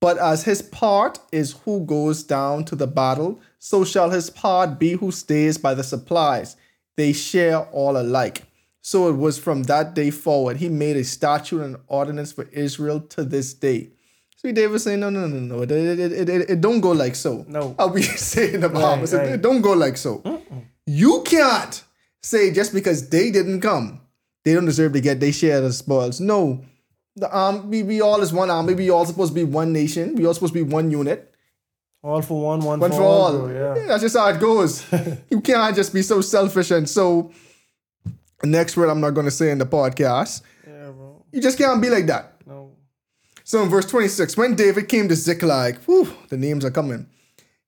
[0.00, 4.78] But as his part is who goes down to the battle, so shall his part
[4.78, 6.56] be who stays by the supplies.
[6.96, 8.49] They share all alike.
[8.82, 10.56] So it was from that day forward.
[10.56, 13.90] He made a statute and ordinance for Israel to this day.
[14.36, 17.44] See, David saying, no, no, no, no, it, it, it, it, don't go like so.
[17.46, 17.74] No.
[17.78, 18.02] How we
[18.32, 20.22] say in the Bible, it, don't go like so.
[20.86, 21.84] You can't
[22.22, 24.00] say just because they didn't come,
[24.44, 26.20] they don't deserve to get their share of the spoils.
[26.20, 26.64] No,
[27.16, 28.72] the arm, we, we all is one army.
[28.72, 30.14] We all supposed to be one nation.
[30.14, 31.34] We all supposed to be one unit.
[32.02, 33.52] All for one, one, One for, all.
[33.52, 33.74] yeah.
[33.86, 34.90] That's just how it goes.
[35.30, 37.30] you can't just be so selfish and so.
[38.42, 40.42] Next word I'm not going to say in the podcast.
[40.66, 41.24] Yeah, bro.
[41.32, 42.34] You just can't be like that.
[42.46, 42.72] No.
[43.44, 47.06] So in verse 26, when David came to Ziklag, whew, the names are coming.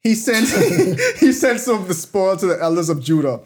[0.00, 0.48] He sent
[1.18, 3.40] he sent some of the spoil to the elders of Judah,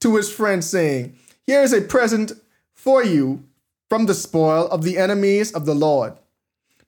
[0.00, 1.16] to his friends, saying,
[1.46, 2.32] Here is a present
[2.74, 3.44] for you
[3.88, 6.14] from the spoil of the enemies of the Lord.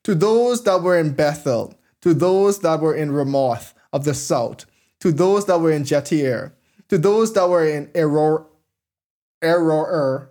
[0.05, 4.67] To those that were in Bethel, to those that were in Ramoth of the south,
[5.01, 6.53] to those that were in Jattir,
[6.89, 8.47] to those that were in Eror,
[9.43, 10.29] Eror,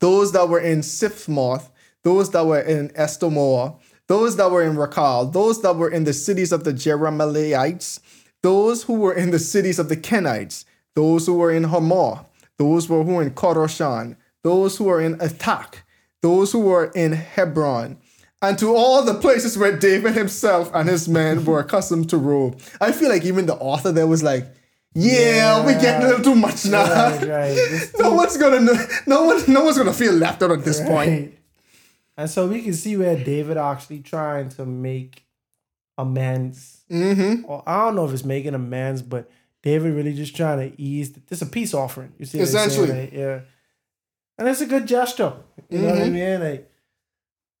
[0.00, 1.70] those that were in Siphmoth,
[2.02, 6.12] those that were in Eshtemoa, those that were in Racal, those that were in the
[6.12, 8.00] cities of the Jerahmeelites,
[8.42, 12.24] those who were in the cities of the Kenites, those who were in Hamor,
[12.58, 15.76] those who were in Chorashan, those who were in Athach,
[16.22, 17.98] those who were in Hebron,
[18.42, 22.56] and to all the places where David himself and his men were accustomed to rule.
[22.80, 24.46] I feel like even the author there was like,
[24.94, 26.84] yeah, we're getting a little too much now.
[26.84, 27.90] Right, right.
[27.98, 28.60] No one's gonna
[29.06, 31.34] no one no one's gonna feel left out at this point.
[32.16, 35.24] And so we can see where David actually trying to make
[35.96, 36.82] amends.
[36.90, 37.44] Mm-hmm.
[37.46, 39.30] Or I don't know if it's making amends, but
[39.62, 41.12] David really just trying to ease.
[41.12, 42.12] This a peace offering.
[42.18, 42.40] You see?
[42.40, 42.88] Essentially.
[43.02, 43.40] Like, yeah.
[44.38, 45.34] And it's a good gesture.
[45.68, 46.12] You know what I Mhm.
[46.12, 46.40] mean?
[46.40, 46.70] Like,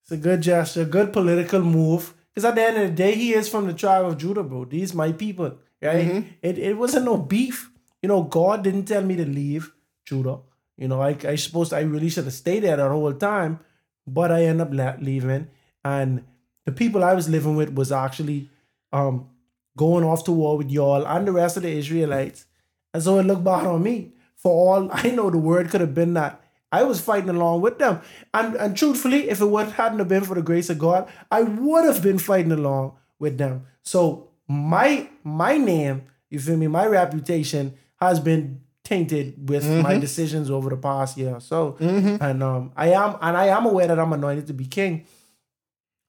[0.02, 2.14] it's a good gesture, a good political move.
[2.34, 4.64] Because at the end of the day, he is from the tribe of Judah, bro.
[4.64, 6.06] These my people, right?
[6.08, 6.24] Mhm.
[6.42, 7.70] It it wasn't no beef.
[8.02, 9.72] You know, God didn't tell me to leave
[10.04, 10.38] Judah.
[10.76, 13.60] You know, I I supposed I really should have stayed there the whole time,
[14.06, 14.70] but I end up
[15.00, 15.48] leaving,
[15.84, 16.24] and
[16.66, 18.48] the people I was living with was actually
[18.92, 19.28] um
[19.76, 22.46] going off to war with y'all and the rest of the Israelites,
[22.94, 24.12] and so it looked bad on me.
[24.36, 26.40] For all I know, the word could have been that
[26.72, 28.00] I was fighting along with them,
[28.32, 31.42] and and truthfully, if it would hadn't have been for the grace of God, I
[31.42, 33.66] would have been fighting along with them.
[33.82, 36.66] So my my name You feel me?
[36.66, 41.76] My reputation has been tainted with my decisions over the past year or so.
[42.20, 45.06] And um I am and I am aware that I'm anointed to be king.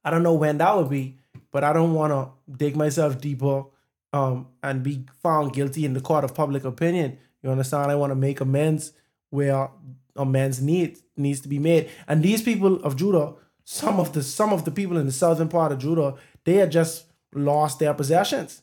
[0.04, 1.18] I don't know when that will be,
[1.52, 3.66] but I don't want to dig myself deeper
[4.14, 7.20] um, and be found guilty in the court of public opinion.
[7.44, 7.92] You understand?
[7.92, 8.94] I want to make amends
[9.30, 9.70] where
[10.16, 11.90] amends need needs to be made.
[12.08, 13.34] And these people of Judah,
[13.64, 16.16] some of the some of the people in the southern part of Judah,
[16.46, 18.62] they are just lost their possessions.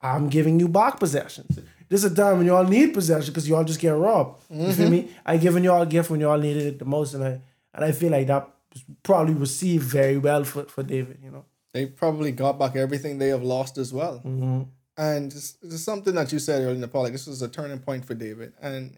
[0.00, 1.58] I'm giving you back possessions.
[1.88, 4.42] This is a time when y'all need possession because y'all just get robbed.
[4.50, 4.90] You feel mm-hmm.
[4.90, 5.10] me?
[5.24, 7.40] I given y'all a gift when y'all needed it the most, and I
[7.74, 11.18] and I feel like that was probably received very well for, for David.
[11.22, 11.44] You know.
[11.72, 14.18] They probably got back everything they have lost as well.
[14.24, 14.62] Mm-hmm.
[14.96, 17.48] And just, just something that you said earlier in the pod, like this was a
[17.48, 18.52] turning point for David.
[18.60, 18.96] And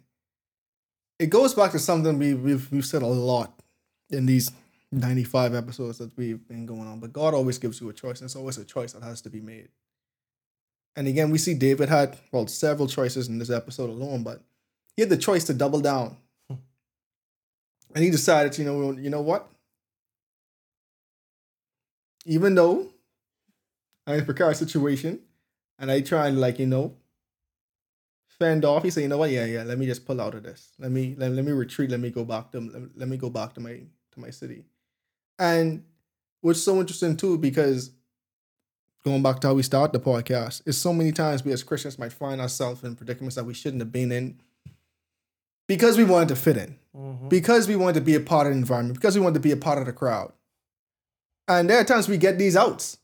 [1.19, 3.61] it goes back to something we, we've, we've said a lot
[4.09, 4.51] in these
[4.93, 7.01] 95 episodes that we've been going on.
[7.01, 9.31] But God always gives you a choice, and it's always a choice that has to
[9.31, 9.69] be made.
[10.97, 14.43] And again, we see David had, well, several choices in this episode alone, but
[14.97, 16.17] he had the choice to double down.
[16.49, 16.57] Hmm.
[17.95, 19.49] And he decided, you know, you know what?
[22.27, 22.89] Even though
[24.07, 25.21] I'm in a precarious situation
[25.79, 26.97] and I try and like, you know,
[28.39, 30.43] fend off, he said, you know what, yeah, yeah, let me just pull out of
[30.43, 30.73] this.
[30.79, 33.31] Let me let, let me retreat, let me go back to let, let me go
[33.31, 33.81] back to my
[34.13, 34.65] to my city.
[35.41, 35.85] And
[36.43, 37.91] what's so interesting too, because
[39.03, 41.99] going back to how we start the podcast, is so many times we as Christians
[41.99, 44.39] might find ourselves in predicaments that we shouldn't have been in
[45.67, 47.29] because we wanted to fit in, mm-hmm.
[47.29, 49.53] because we wanted to be a part of the environment, because we wanted to be
[49.53, 50.33] a part of the crowd.
[51.49, 52.99] And there are times we get these outs,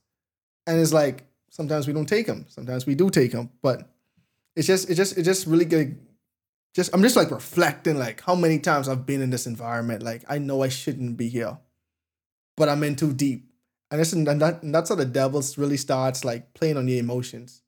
[0.66, 3.88] and it's like sometimes we don't take them, sometimes we do take them, but
[4.56, 5.98] it's just it just it just really good.
[6.74, 10.02] Just I'm just like reflecting like how many times I've been in this environment.
[10.02, 11.58] Like I know I shouldn't be here,
[12.56, 13.50] but I'm in too deep,
[13.90, 16.98] and it's and, that, and that's how the devil really starts like playing on your
[16.98, 17.62] emotions.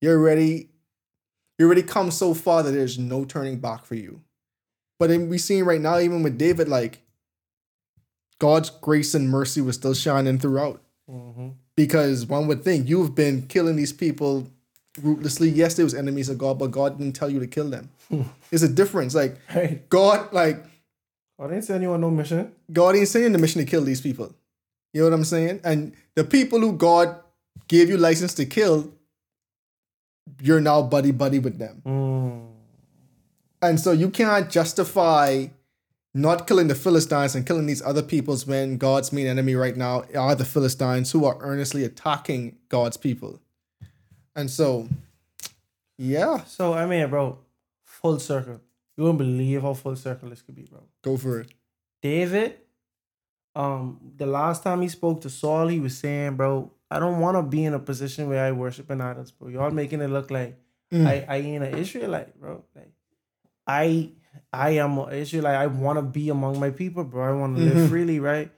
[0.00, 0.70] You're already
[1.58, 4.22] you already come so far that there's no turning back for you.
[4.98, 7.00] But then we seeing right now, even with David, like
[8.38, 10.82] God's grace and mercy was still shining throughout.
[11.10, 11.50] Mm-hmm.
[11.76, 14.48] Because one would think you've been killing these people
[15.02, 15.48] ruthlessly.
[15.48, 17.90] Yes, they was enemies of God, but God didn't tell you to kill them.
[18.50, 19.14] There's a difference.
[19.14, 19.36] Like
[19.88, 20.64] God, like
[21.38, 22.52] I didn't send you on no mission.
[22.72, 24.34] God ain't saying the mission to kill these people.
[24.92, 25.60] You know what I'm saying?
[25.64, 27.16] And the people who God
[27.66, 28.92] gave you license to kill,
[30.40, 31.82] you're now buddy buddy with them.
[31.84, 32.46] Mm.
[33.62, 35.46] And so you can't justify
[36.14, 40.04] not killing the Philistines and killing these other peoples when God's main enemy right now
[40.16, 43.40] are the Philistines who are earnestly attacking God's people.
[44.36, 44.88] And so,
[45.98, 47.38] yeah, So I mean, bro,
[47.84, 48.60] full circle.
[48.96, 50.82] You wouldn't believe how full circle this could be, bro.
[51.02, 51.52] go for it.
[52.02, 52.58] David,
[53.56, 57.36] um, the last time he spoke to Saul, he was saying, bro, I don't want
[57.36, 59.48] to be in a position where I worship in idols, bro.
[59.48, 60.58] Y'all making it look like
[60.92, 62.62] I, I ain't an Israelite, bro.
[62.76, 62.92] Like
[63.66, 64.10] I
[64.52, 65.56] I am an Israelite.
[65.56, 67.24] I want to be among my people, bro.
[67.28, 68.50] I want to live freely, right?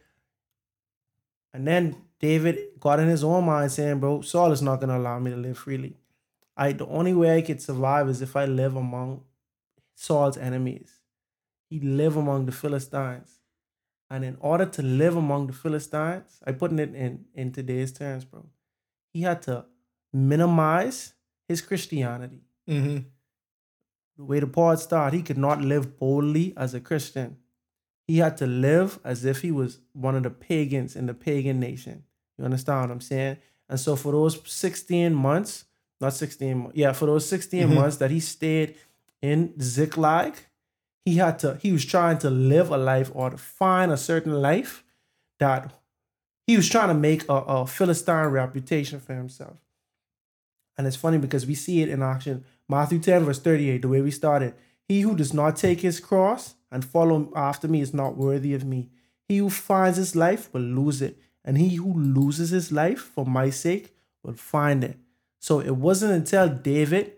[1.55, 5.19] And then David got in his own mind saying, bro, Saul is not gonna allow
[5.19, 5.97] me to live freely.
[6.57, 9.23] I the only way I could survive is if I live among
[9.97, 11.01] Saul's enemies.
[11.69, 13.41] He live among the Philistines.
[14.09, 18.25] And in order to live among the Philistines, I putting it in, in today's terms,
[18.25, 18.47] bro,
[19.13, 19.65] he had to
[20.13, 21.15] minimize
[21.49, 22.43] his Christianity.
[22.69, 22.99] Mm-hmm.
[24.19, 27.39] The way the part started, he could not live boldly as a Christian.
[28.07, 31.59] He had to live as if he was one of the pagans in the pagan
[31.59, 32.05] nation.
[32.39, 33.39] You understand what I'm saying?
[33.69, 35.65] And so for those 16 months,
[36.01, 38.77] not 16, yeah, for those 16 months that he stayed
[39.27, 40.35] in Ziklag,
[41.05, 44.41] he had to, he was trying to live a life or to find a certain
[44.41, 44.85] life
[45.39, 45.73] that
[46.47, 49.57] he was trying to make a, a Philistine reputation for himself.
[50.79, 52.45] And it's funny because we see it in action.
[52.69, 54.55] Matthew 10, verse 38, the way we started.
[54.89, 58.65] He who does not take his cross and follow after me is not worthy of
[58.65, 58.91] me.
[59.29, 63.27] He who finds his life will lose it, and he who loses his life for
[63.27, 64.97] my sake will find it.
[65.41, 67.13] So it wasn't until David,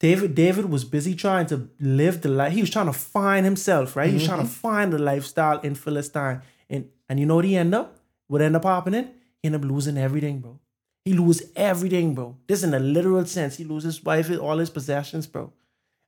[0.00, 2.52] David, David was busy trying to live the life.
[2.52, 4.08] He was trying to find himself, right?
[4.08, 4.52] He was trying to mm-hmm.
[4.52, 6.40] find the lifestyle in Philistine.
[6.70, 7.98] And and you know what he ended up?
[8.26, 9.10] What ended up happening?
[9.42, 10.58] He ended up losing everything, bro.
[11.04, 12.36] He lose everything, bro.
[12.46, 13.56] This in a literal sense.
[13.56, 15.52] He loses his wife, all his possessions, bro.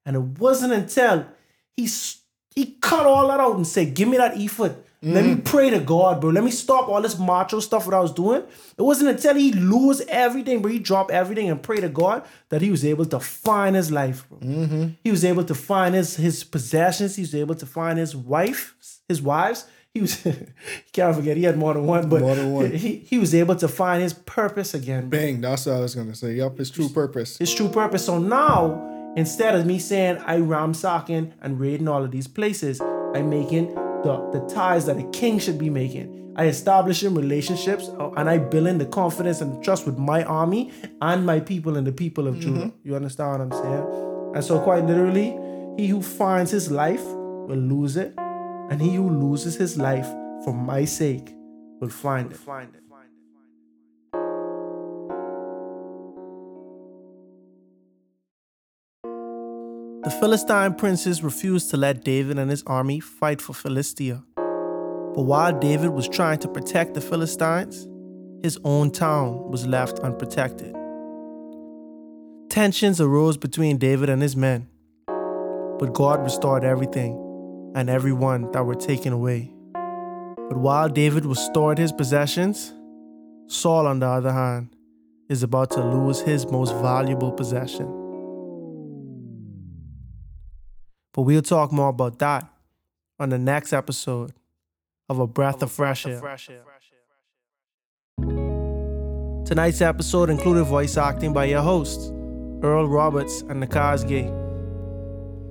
[0.06, 1.26] And it wasn't until
[1.76, 1.88] he
[2.54, 4.76] he cut all that out and said, "Give me that ephod.
[5.04, 5.44] Let me mm.
[5.44, 6.30] pray to God, bro.
[6.30, 8.42] Let me stop all this macho stuff that I was doing."
[8.78, 10.70] It wasn't until he lose everything, bro.
[10.70, 14.28] He dropped everything and pray to God that he was able to find his life,
[14.28, 14.38] bro.
[14.38, 14.86] Mm-hmm.
[15.02, 17.16] He was able to find his his possessions.
[17.16, 18.76] He was able to find his wife,
[19.08, 19.66] his wives.
[19.94, 20.26] he was
[20.92, 22.70] can't forget he had more than one, but More than one.
[22.72, 25.08] He, he was able to find his purpose again.
[25.08, 26.34] Bang, that's what I was gonna say.
[26.34, 27.38] Yup, his true purpose.
[27.38, 28.06] his true purpose.
[28.06, 33.28] So now, instead of me saying I ramsacking and raiding all of these places, I'm
[33.28, 36.18] making the, the ties that a king should be making.
[36.34, 40.72] I establish establishing relationships uh, and I building the confidence and trust with my army
[41.02, 42.72] and my people and the people of Judah.
[42.84, 44.32] You understand what I'm saying?
[44.34, 45.36] And so, quite literally,
[45.76, 50.06] he who finds his life will lose it, and he who loses his life
[50.44, 51.34] for my sake
[51.80, 52.38] will find it.
[52.38, 52.81] Find it.
[60.20, 64.22] Philistine princes refused to let David and his army fight for Philistia.
[64.36, 67.88] But while David was trying to protect the Philistines,
[68.42, 70.74] his own town was left unprotected.
[72.48, 74.68] Tensions arose between David and his men,
[75.78, 77.12] but God restored everything
[77.74, 79.52] and everyone that were taken away.
[79.72, 82.72] But while David restored his possessions,
[83.46, 84.74] Saul, on the other hand,
[85.28, 88.01] is about to lose his most valuable possession.
[91.12, 92.48] But we'll talk more about that
[93.18, 94.32] on the next episode
[95.08, 96.20] of A Breath of Fresh Air.
[99.44, 102.10] Tonight's episode included voice acting by your hosts,
[102.62, 104.30] Earl Roberts and Nakaz Gay.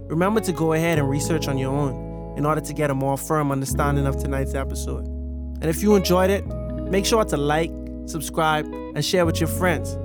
[0.10, 3.18] Remember to go ahead and research on your own in order to get a more
[3.18, 5.06] firm understanding of tonight's episode.
[5.06, 6.46] And if you enjoyed it,
[6.90, 7.72] make sure to like,
[8.08, 9.98] subscribe, and share with your friends.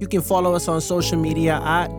[0.00, 1.90] You can follow us on social media at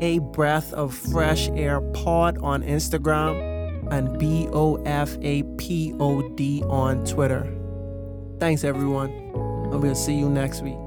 [0.00, 6.28] A Breath of Fresh Air Pod on Instagram and B O F A P O
[6.34, 7.52] D on Twitter.
[8.40, 10.83] Thanks, everyone, and we'll see you next week.